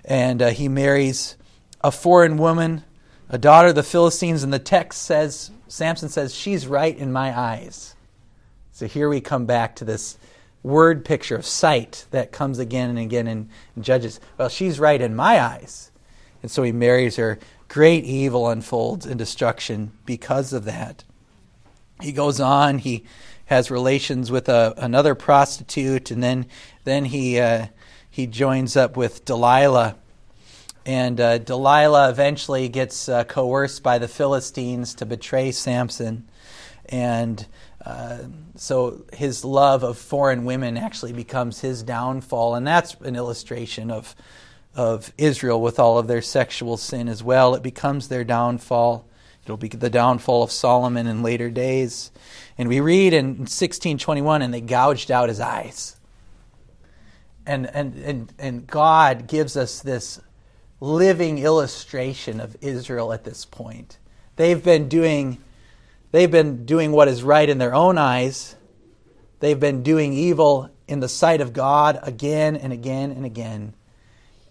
[0.05, 1.35] And uh, he marries
[1.81, 2.83] a foreign woman,
[3.29, 7.37] a daughter of the Philistines, and the text says, Samson says, she's right in my
[7.37, 7.95] eyes.
[8.71, 10.17] So here we come back to this
[10.63, 14.19] word picture of sight that comes again and again in, in Judges.
[14.37, 15.91] Well, she's right in my eyes.
[16.41, 17.39] And so he marries her.
[17.67, 21.03] Great evil unfolds and destruction because of that.
[22.01, 23.05] He goes on, he
[23.47, 26.45] has relations with a, another prostitute, and then,
[26.85, 27.67] then he, uh,
[28.09, 29.95] he joins up with Delilah.
[30.85, 36.27] And uh, Delilah eventually gets uh, coerced by the Philistines to betray Samson.
[36.87, 37.45] And
[37.85, 38.19] uh,
[38.55, 44.15] so his love of foreign women actually becomes his downfall, and that's an illustration of
[44.75, 47.55] of Israel with all of their sexual sin as well.
[47.55, 49.07] It becomes their downfall.
[49.47, 52.11] It'll be the downfall of Solomon in later days.
[52.57, 55.95] And we read in 1621, and they gouged out his eyes.
[57.45, 60.19] And, and, and, and God gives us this
[60.79, 63.97] living illustration of Israel at this point.
[64.35, 65.39] They've been doing
[66.11, 68.55] They've been doing what is right in their own eyes.
[69.39, 73.73] They've been doing evil in the sight of God again and again and again.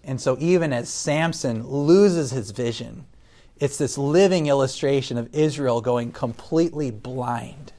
[0.04, 3.06] And so, even as Samson loses his vision,
[3.58, 7.72] it's this living illustration of Israel going completely blind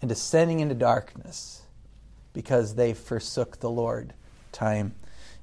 [0.00, 1.62] and descending into darkness
[2.32, 4.14] because they forsook the Lord
[4.50, 4.94] time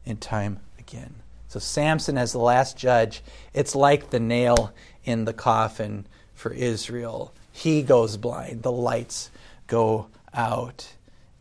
[0.06, 1.16] and time again.
[1.48, 3.24] So, Samson, as the last judge,
[3.54, 4.74] it's like the nail
[5.04, 7.34] in the coffin for Israel.
[7.52, 9.32] He goes blind, the lights
[9.68, 10.94] go out,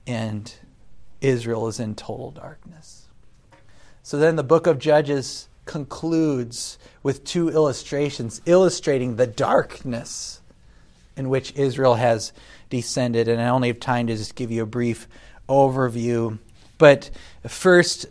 [0.07, 0.53] and
[1.21, 3.09] Israel is in total darkness.
[4.03, 10.41] So then the book of Judges concludes with two illustrations illustrating the darkness
[11.17, 12.33] in which Israel has
[12.71, 13.29] descended.
[13.29, 15.07] And I only have time to just give you a brief
[15.49, 16.39] overview.
[16.79, 17.11] But
[17.47, 18.07] first,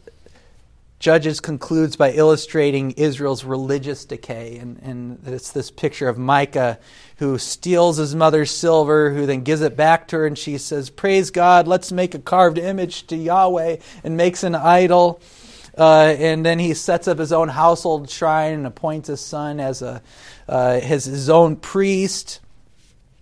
[0.99, 4.58] Judges concludes by illustrating Israel's religious decay.
[4.58, 6.80] And, and it's this picture of Micah
[7.18, 10.89] who steals his mother's silver, who then gives it back to her, and she says,
[10.89, 15.22] Praise God, let's make a carved image to Yahweh, and makes an idol.
[15.78, 19.82] Uh, and then he sets up his own household shrine and appoints his son as
[19.82, 20.01] a,
[20.49, 22.39] uh, his, his own priest.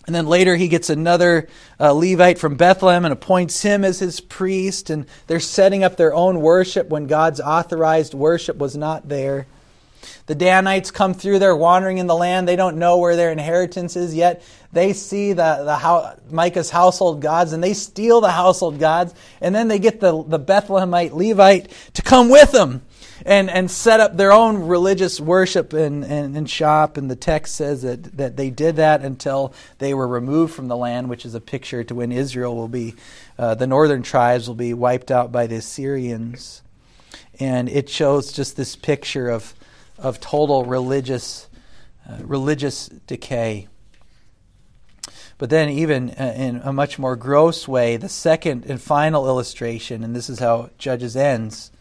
[0.06, 1.48] And then later he gets another
[1.80, 4.90] uh, Levite from Bethlehem and appoints him as his priest.
[4.90, 9.48] And they're setting up their own worship when God's authorized worship was not there.
[10.26, 12.48] The Danites come through there wandering in the land.
[12.48, 14.44] They don't know where their inheritance is yet.
[14.72, 19.14] They see the, the Micah's household gods and they steal the household gods.
[19.42, 22.82] And then they get the, the Bethlehemite Levite to come with them
[23.26, 26.98] and, and set up their own religious worship and, and, and, shop.
[26.98, 30.78] And the text says that, that they did that until they were removed from the
[30.78, 32.96] land, which is a picture to when Israel will be,
[33.38, 36.62] uh, the northern tribes will be wiped out by the Assyrians.
[37.40, 39.54] And it shows just this picture of,
[39.98, 41.48] of total religious,
[42.10, 43.68] uh, religious decay.
[45.38, 50.04] But then, even uh, in a much more gross way, the second and final illustration,
[50.04, 51.72] and this is how Judges ends,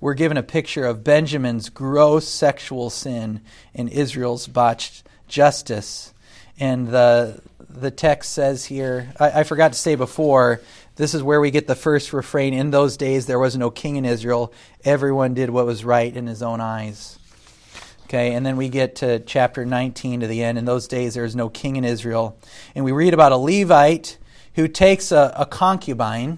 [0.00, 3.40] we're given a picture of Benjamin's gross sexual sin
[3.74, 6.12] and Israel's botched justice.
[6.58, 7.40] And the,
[7.70, 10.60] the text says here, I, I forgot to say before,
[10.96, 12.52] this is where we get the first refrain.
[12.52, 14.52] In those days, there was no king in Israel.
[14.84, 17.18] Everyone did what was right in his own eyes.
[18.12, 20.58] Okay, and then we get to chapter 19 to the end.
[20.58, 22.38] In those days, there is no king in Israel.
[22.74, 24.18] And we read about a Levite
[24.54, 26.36] who takes a, a concubine,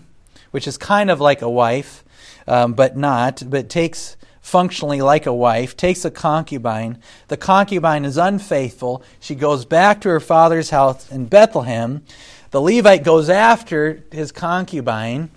[0.53, 2.05] which is kind of like a wife,
[2.47, 7.01] um, but not, but takes functionally like a wife, takes a concubine.
[7.27, 9.03] The concubine is unfaithful.
[9.19, 12.05] She goes back to her father's house in Bethlehem.
[12.53, 15.29] The Levite goes after his concubine,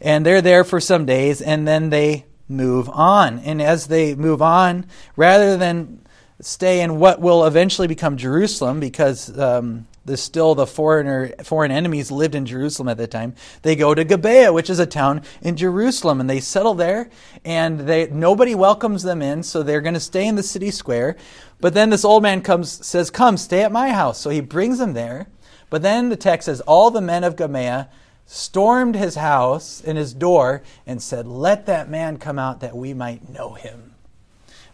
[0.00, 3.38] and they're there for some days, and then they move on.
[3.40, 4.86] And as they move on,
[5.16, 6.06] rather than
[6.40, 12.10] stay in what will eventually become Jerusalem, because um, the still the foreigner foreign enemies
[12.10, 13.34] lived in Jerusalem at that time.
[13.62, 17.10] They go to Gibeah, which is a town in Jerusalem, and they settle there.
[17.44, 21.16] And they nobody welcomes them in, so they're going to stay in the city square.
[21.60, 24.78] But then this old man comes says, "Come, stay at my house." So he brings
[24.78, 25.28] them there.
[25.72, 27.88] But then the text says, all the men of Gibeah
[28.26, 32.94] stormed his house and his door and said, "Let that man come out that we
[32.94, 33.94] might know him."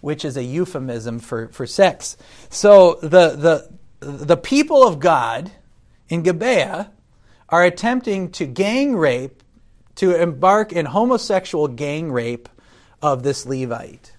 [0.01, 2.16] Which is a euphemism for, for sex.
[2.51, 3.68] So the, the,
[3.99, 5.51] the people of God
[6.09, 6.92] in Gibeah
[7.49, 9.42] are attempting to gang rape,
[9.96, 12.49] to embark in homosexual gang rape
[13.03, 14.12] of this Levite.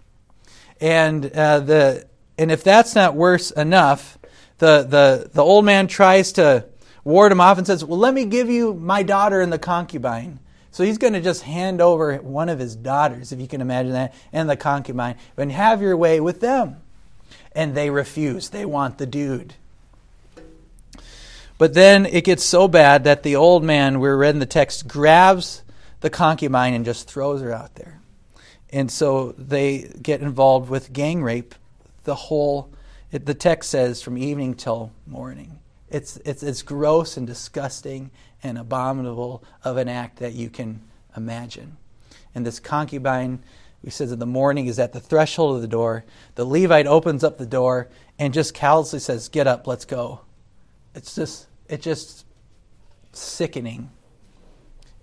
[0.82, 2.08] And, uh, the,
[2.38, 4.18] and if that's not worse enough,
[4.58, 6.66] the, the, the old man tries to
[7.10, 10.40] ward him off and says, Well, let me give you my daughter and the concubine.
[10.72, 13.94] So he's going to just hand over one of his daughters, if you can imagine
[13.94, 16.78] that, and the concubine, and have your way with them.
[17.54, 18.50] And they refuse.
[18.50, 19.56] They want the dude.
[21.58, 24.88] But then it gets so bad that the old man, we're read in the text,
[24.88, 25.64] grabs
[26.02, 28.00] the concubine and just throws her out there.
[28.72, 31.56] And so they get involved with gang rape
[32.04, 32.72] the whole,
[33.12, 35.59] it, the text says, from evening till morning.
[35.92, 38.12] It's, it's as gross and disgusting
[38.44, 40.82] and abominable of an act that you can
[41.16, 41.78] imagine.
[42.36, 43.44] And this concubine,
[43.84, 46.06] we says in the morning, is at the threshold of the door.
[46.36, 50.22] The Levite opens up the door and just callously says, Get up, let's go.
[50.94, 52.26] It's just it's just
[53.12, 53.92] sickening.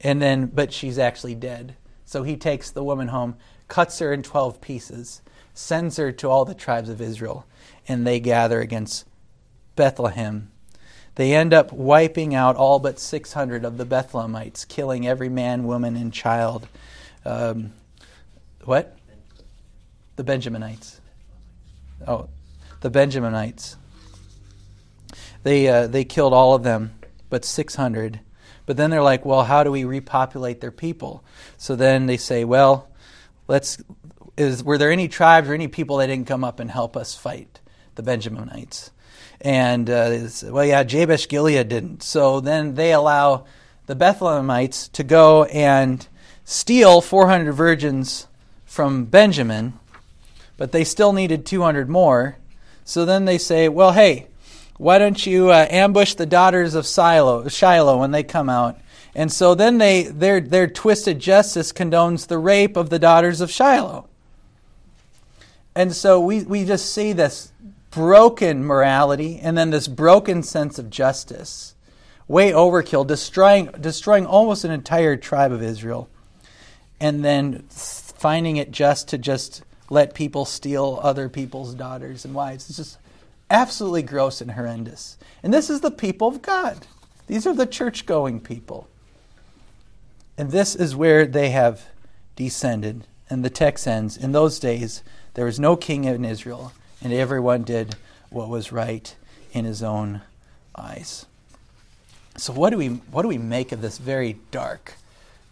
[0.00, 1.76] And then, but she's actually dead.
[2.04, 3.36] So he takes the woman home,
[3.68, 5.22] cuts her in 12 pieces,
[5.54, 7.46] sends her to all the tribes of Israel,
[7.88, 9.06] and they gather against
[9.74, 10.50] Bethlehem.
[11.16, 15.96] They end up wiping out all but 600 of the Bethlehemites, killing every man, woman,
[15.96, 16.68] and child.
[17.24, 17.72] Um,
[18.64, 18.96] what?
[20.16, 21.00] The Benjaminites.
[22.06, 22.28] Oh,
[22.82, 23.76] the Benjaminites.
[25.42, 26.92] They, uh, they killed all of them,
[27.30, 28.20] but 600.
[28.66, 31.24] But then they're like, well, how do we repopulate their people?
[31.56, 32.90] So then they say, well,
[33.48, 33.82] let's.
[34.36, 37.14] Is, were there any tribes or any people that didn't come up and help us
[37.14, 37.60] fight
[37.94, 38.90] the Benjaminites?
[39.46, 42.02] And uh, well, yeah, Jabesh Gilead didn't.
[42.02, 43.44] So then they allow
[43.86, 46.04] the Bethlehemites to go and
[46.44, 48.26] steal 400 virgins
[48.64, 49.74] from Benjamin,
[50.56, 52.38] but they still needed 200 more.
[52.84, 54.26] So then they say, well, hey,
[54.78, 58.80] why don't you uh, ambush the daughters of Shiloh, Shiloh when they come out?
[59.14, 63.52] And so then they, their, their twisted justice condones the rape of the daughters of
[63.52, 64.08] Shiloh.
[65.76, 67.52] And so we, we just see this
[67.96, 71.74] broken morality and then this broken sense of justice.
[72.28, 76.10] Way overkill, destroying, destroying almost an entire tribe of Israel.
[77.00, 82.68] And then finding it just to just let people steal other people's daughters and wives.
[82.68, 82.98] It's just
[83.50, 85.16] absolutely gross and horrendous.
[85.42, 86.86] And this is the people of God.
[87.28, 88.88] These are the church going people.
[90.36, 91.86] And this is where they have
[92.34, 93.06] descended.
[93.30, 96.72] And the text ends In those days, there was no king in Israel,
[97.02, 97.96] and everyone did
[98.30, 99.14] what was right
[99.52, 100.22] in his own
[100.76, 101.26] eyes.
[102.36, 104.94] So, what do we, what do we make of this very dark,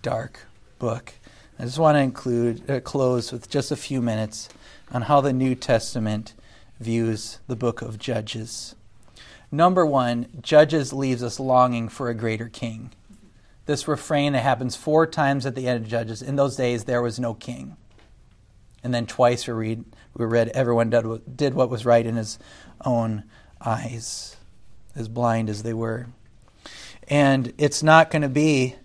[0.03, 0.41] dark
[0.79, 1.15] book?
[1.59, 4.49] I just want to include, uh, close with just a few minutes
[4.93, 6.35] on how the New Testament
[6.81, 8.75] views the book of Judges.
[9.51, 12.91] Number one, Judges leaves us longing for a greater king.
[13.67, 16.21] This refrain that happens four times at the end of Judges.
[16.21, 17.77] In those days, there was no king.
[18.83, 19.85] And then twice we read,
[20.15, 22.39] we read everyone did, what was right in his
[22.85, 23.25] own
[23.61, 24.37] eyes,
[24.95, 26.07] as blind as they were.
[27.09, 28.77] And it's not going to be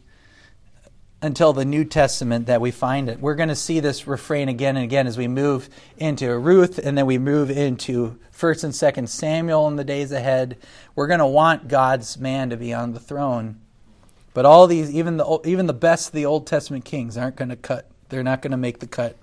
[1.22, 3.20] until the New Testament that we find it.
[3.20, 6.98] We're going to see this refrain again and again as we move into Ruth and
[6.98, 10.58] then we move into 1st and 2nd Samuel in the days ahead.
[10.96, 13.60] We're going to want God's man to be on the throne.
[14.34, 17.50] But all these even the even the best of the Old Testament kings aren't going
[17.50, 17.90] to cut.
[18.08, 19.18] They're not going to make the cut.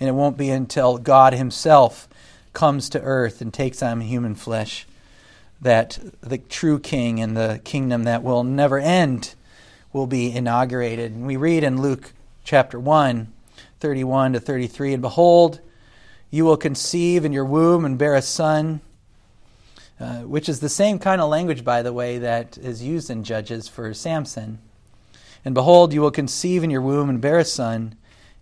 [0.00, 2.08] And it won't be until God himself
[2.52, 4.86] comes to earth and takes on human flesh
[5.60, 9.34] that the true king and the kingdom that will never end
[9.92, 11.12] will be inaugurated.
[11.12, 12.12] And we read in Luke
[12.44, 13.32] chapter 1,
[13.80, 15.60] 31 to 33 And behold,
[16.30, 18.80] you will conceive in your womb and bear a son,
[20.00, 23.24] uh, which is the same kind of language, by the way, that is used in
[23.24, 24.58] Judges for Samson.
[25.44, 27.94] And behold, you will conceive in your womb and bear a son,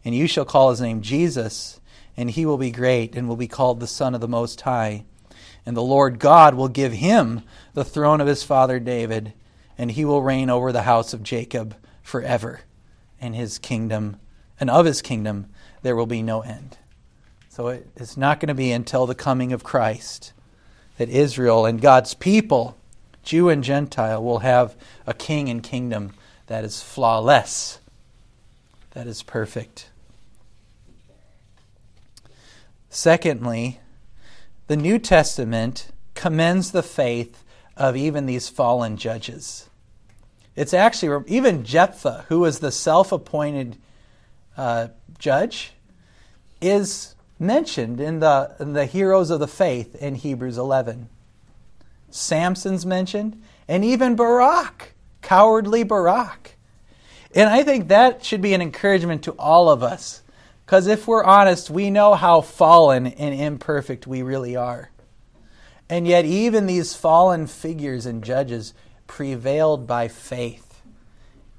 [0.04, 1.80] and you shall call his name Jesus,
[2.16, 5.04] and he will be great and will be called the Son of the Most High.
[5.64, 7.42] And the Lord God will give him
[7.74, 9.32] the throne of his father David
[9.78, 12.60] and he will reign over the house of Jacob forever,
[13.20, 14.16] and his kingdom,
[14.60, 15.46] and of his kingdom
[15.82, 16.78] there will be no end.
[17.48, 20.32] So it, it's not going to be until the coming of Christ
[20.98, 22.76] that Israel and God's people,
[23.22, 24.76] Jew and Gentile, will have
[25.06, 26.12] a king and kingdom
[26.46, 27.80] that is flawless,
[28.92, 29.90] that is perfect.
[32.94, 33.80] Secondly,
[34.66, 37.42] the New Testament commends the faith
[37.74, 39.70] of even these fallen judges.
[40.56, 43.78] It's actually even Jephthah, who was the self appointed
[44.58, 44.88] uh,
[45.18, 45.72] judge,
[46.60, 51.08] is mentioned in the, in the heroes of the faith in Hebrews 11.
[52.10, 56.56] Samson's mentioned, and even Barak, cowardly Barak.
[57.34, 60.22] And I think that should be an encouragement to all of us.
[60.72, 64.90] Because if we're honest, we know how fallen and imperfect we really are.
[65.90, 68.72] And yet, even these fallen figures and judges
[69.06, 70.80] prevailed by faith,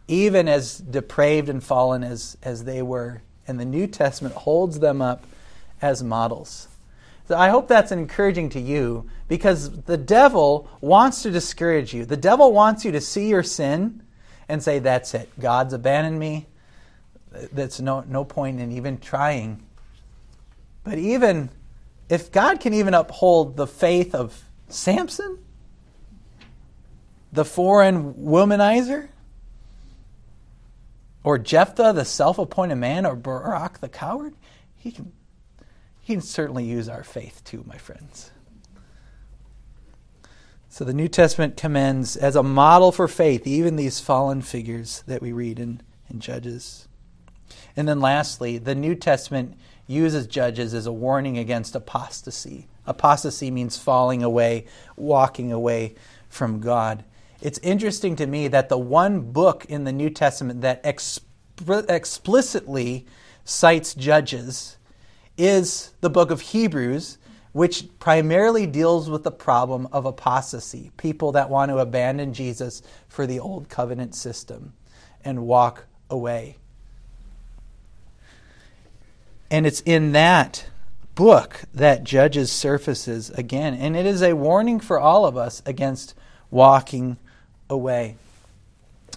[0.07, 3.21] even as depraved and fallen as, as they were.
[3.47, 5.27] And the New Testament holds them up
[5.79, 6.67] as models.
[7.27, 12.03] So I hope that's encouraging to you because the devil wants to discourage you.
[12.05, 14.01] The devil wants you to see your sin
[14.49, 15.29] and say, That's it.
[15.39, 16.47] God's abandoned me.
[17.51, 19.63] That's no, no point in even trying.
[20.83, 21.49] But even
[22.09, 25.39] if God can even uphold the faith of Samson,
[27.31, 29.09] the foreign womanizer,
[31.23, 34.35] or Jephthah, the self appointed man, or Barak, the coward,
[34.75, 35.11] he can,
[36.01, 38.31] he can certainly use our faith too, my friends.
[40.69, 45.21] So the New Testament commends as a model for faith even these fallen figures that
[45.21, 46.87] we read in, in Judges.
[47.75, 49.55] And then lastly, the New Testament
[49.87, 52.67] uses Judges as a warning against apostasy.
[52.85, 54.65] Apostasy means falling away,
[54.95, 55.95] walking away
[56.29, 57.03] from God.
[57.41, 61.21] It's interesting to me that the one book in the New Testament that exp-
[61.89, 63.05] explicitly
[63.43, 64.77] cites Judges
[65.37, 67.17] is the book of Hebrews,
[67.51, 73.27] which primarily deals with the problem of apostasy people that want to abandon Jesus for
[73.27, 74.73] the old covenant system
[75.23, 76.57] and walk away.
[79.53, 80.65] And it's in that
[81.13, 83.75] book that Judges surfaces again.
[83.75, 86.15] And it is a warning for all of us against
[86.49, 87.17] walking
[87.69, 88.15] away.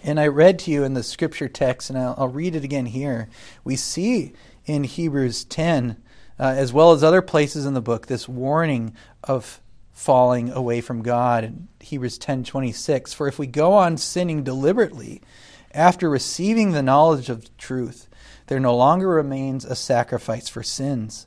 [0.04, 2.84] And I read to you in the scripture text, and I'll, I'll read it again
[2.84, 3.30] here.
[3.64, 4.34] We see
[4.66, 5.96] in Hebrews 10,
[6.38, 9.62] uh, as well as other places in the book, this warning of
[9.94, 15.22] falling away from God in Hebrews 10:26 for if we go on sinning deliberately
[15.72, 18.06] after receiving the knowledge of truth
[18.46, 21.26] there no longer remains a sacrifice for sins,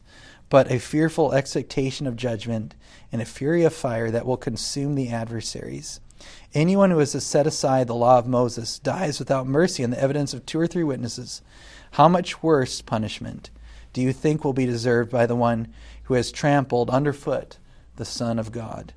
[0.50, 2.76] but a fearful expectation of judgment
[3.12, 6.00] and a fury of fire that will consume the adversaries.
[6.54, 10.34] Anyone who has set aside the law of Moses dies without mercy on the evidence
[10.34, 11.42] of two or three witnesses.
[11.92, 13.50] How much worse punishment
[13.94, 17.58] do you think will be deserved by the one who has trampled underfoot
[17.96, 18.94] the Son of God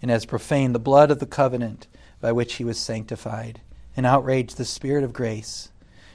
[0.00, 1.86] and has profaned the blood of the covenant
[2.20, 3.60] by which he was sanctified
[3.96, 5.71] and outraged the Spirit of grace?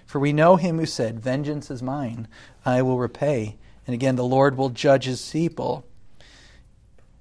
[0.07, 2.27] For we know him who said, Vengeance is mine,
[2.65, 3.57] I will repay.
[3.85, 5.85] And again, the Lord will judge his people.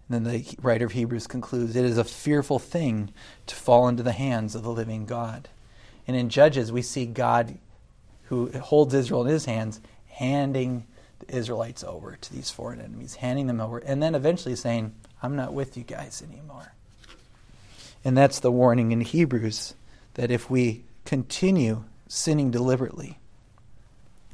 [0.09, 3.11] And then the writer of Hebrews concludes, It is a fearful thing
[3.47, 5.49] to fall into the hands of the living God.
[6.07, 7.59] And in Judges, we see God,
[8.25, 10.87] who holds Israel in his hands, handing
[11.19, 15.35] the Israelites over to these foreign enemies, handing them over, and then eventually saying, I'm
[15.35, 16.73] not with you guys anymore.
[18.05, 19.75] And that's the warning in Hebrews
[20.15, 23.19] that if we continue sinning deliberately,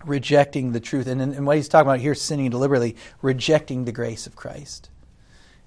[0.04, 1.06] rejecting the truth.
[1.06, 4.90] And, and what he's talking about here, sinning deliberately, rejecting the grace of Christ.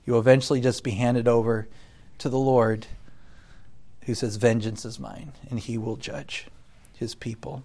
[0.05, 1.67] You'll eventually just be handed over
[2.19, 2.87] to the Lord
[4.05, 6.45] who says, Vengeance is mine, and he will judge
[6.93, 7.63] his people.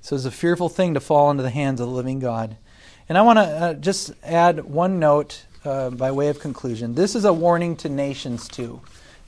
[0.00, 2.56] So it's a fearful thing to fall into the hands of the living God.
[3.08, 6.94] And I want to uh, just add one note uh, by way of conclusion.
[6.94, 8.80] This is a warning to nations, too.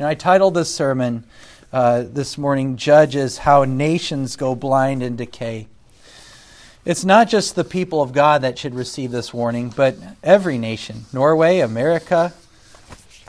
[0.03, 1.25] Know, I titled this sermon,
[1.73, 5.67] uh, this morning judges how nations go blind and decay.
[6.85, 11.07] It's not just the people of God that should receive this warning, but every nation
[11.13, 12.35] Norway, America,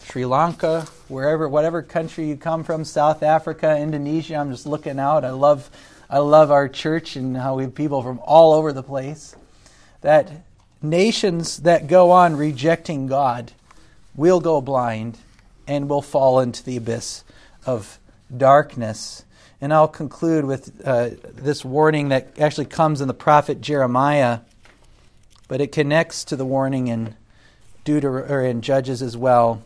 [0.03, 4.35] Sri Lanka, wherever, whatever country you come from, South Africa, Indonesia.
[4.35, 5.23] I'm just looking out.
[5.23, 5.69] I love,
[6.09, 9.35] I love our church and how we have people from all over the place.
[10.01, 10.29] That
[10.81, 13.53] nations that go on rejecting God
[14.15, 15.17] will go blind
[15.65, 17.23] and will fall into the abyss
[17.65, 17.99] of
[18.37, 19.25] darkness.
[19.61, 24.39] And I'll conclude with uh, this warning that actually comes in the prophet Jeremiah,
[25.47, 27.15] but it connects to the warning in
[27.85, 29.63] Deuter- or in Judges as well.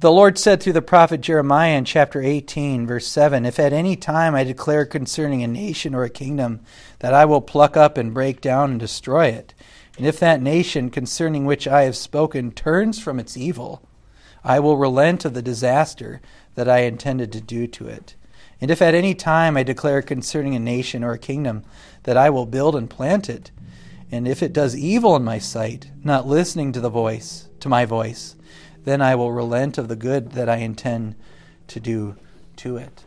[0.00, 3.96] The Lord said through the prophet Jeremiah in chapter 18, verse 7 If at any
[3.96, 6.60] time I declare concerning a nation or a kingdom
[7.00, 9.54] that I will pluck up and break down and destroy it,
[9.96, 13.82] and if that nation concerning which I have spoken turns from its evil,
[14.44, 16.20] I will relent of the disaster
[16.58, 18.16] that I intended to do to it.
[18.60, 21.62] And if at any time I declare concerning a nation or a kingdom
[22.02, 23.52] that I will build and plant it,
[24.10, 27.84] and if it does evil in my sight, not listening to the voice, to my
[27.84, 28.34] voice,
[28.84, 31.14] then I will relent of the good that I intend
[31.68, 32.16] to do
[32.56, 33.04] to it.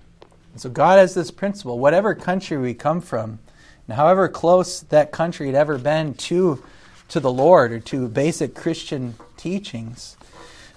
[0.54, 3.40] And so God has this principle whatever country we come from,
[3.86, 6.64] and however close that country had ever been to,
[7.10, 10.16] to the Lord or to basic Christian teachings,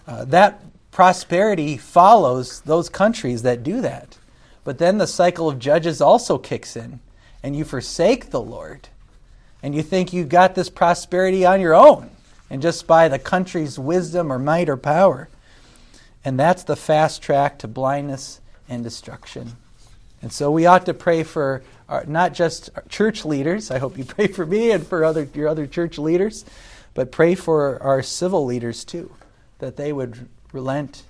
[0.09, 0.61] uh, that
[0.95, 4.17] prosperity follows those countries that do that.
[4.63, 7.01] But then the cycle of judges also kicks in,
[7.43, 8.89] and you forsake the Lord,
[9.61, 12.11] and you think you got this prosperity on your own
[12.49, 15.29] and just by the country's wisdom or might or power.
[16.25, 19.57] And that's the fast track to blindness and destruction.
[20.23, 23.73] And so we ought to pray for our, not just church leaders.
[23.73, 26.45] I hope you pray for me and for other, your other church leaders,
[26.95, 29.13] but pray for our civil leaders too,
[29.59, 31.03] that they would relent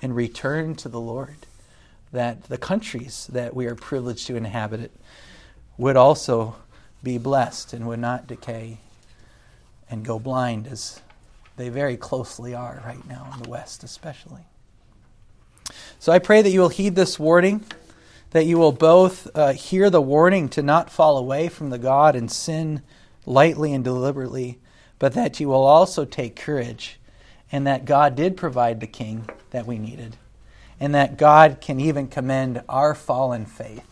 [0.00, 1.36] and return to the Lord,
[2.12, 4.92] that the countries that we are privileged to inhabit it
[5.76, 6.56] would also
[7.02, 8.78] be blessed and would not decay
[9.90, 11.00] and go blind as
[11.56, 14.42] they very closely are right now in the West, especially.
[15.98, 17.64] So I pray that you will heed this warning,
[18.30, 22.16] that you will both uh, hear the warning to not fall away from the God
[22.16, 22.82] and sin
[23.26, 24.58] lightly and deliberately,
[24.98, 26.98] but that you will also take courage
[27.52, 30.16] and that God did provide the king that we needed,
[30.80, 33.86] and that God can even commend our fallen faith,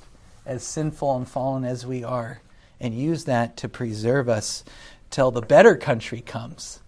[0.46, 2.40] as sinful and fallen as we are,
[2.80, 4.64] and use that to preserve us
[5.10, 6.80] till the better country comes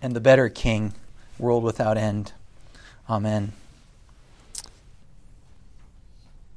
[0.00, 0.94] and the better king,
[1.38, 2.32] world without end.
[3.08, 3.52] Amen.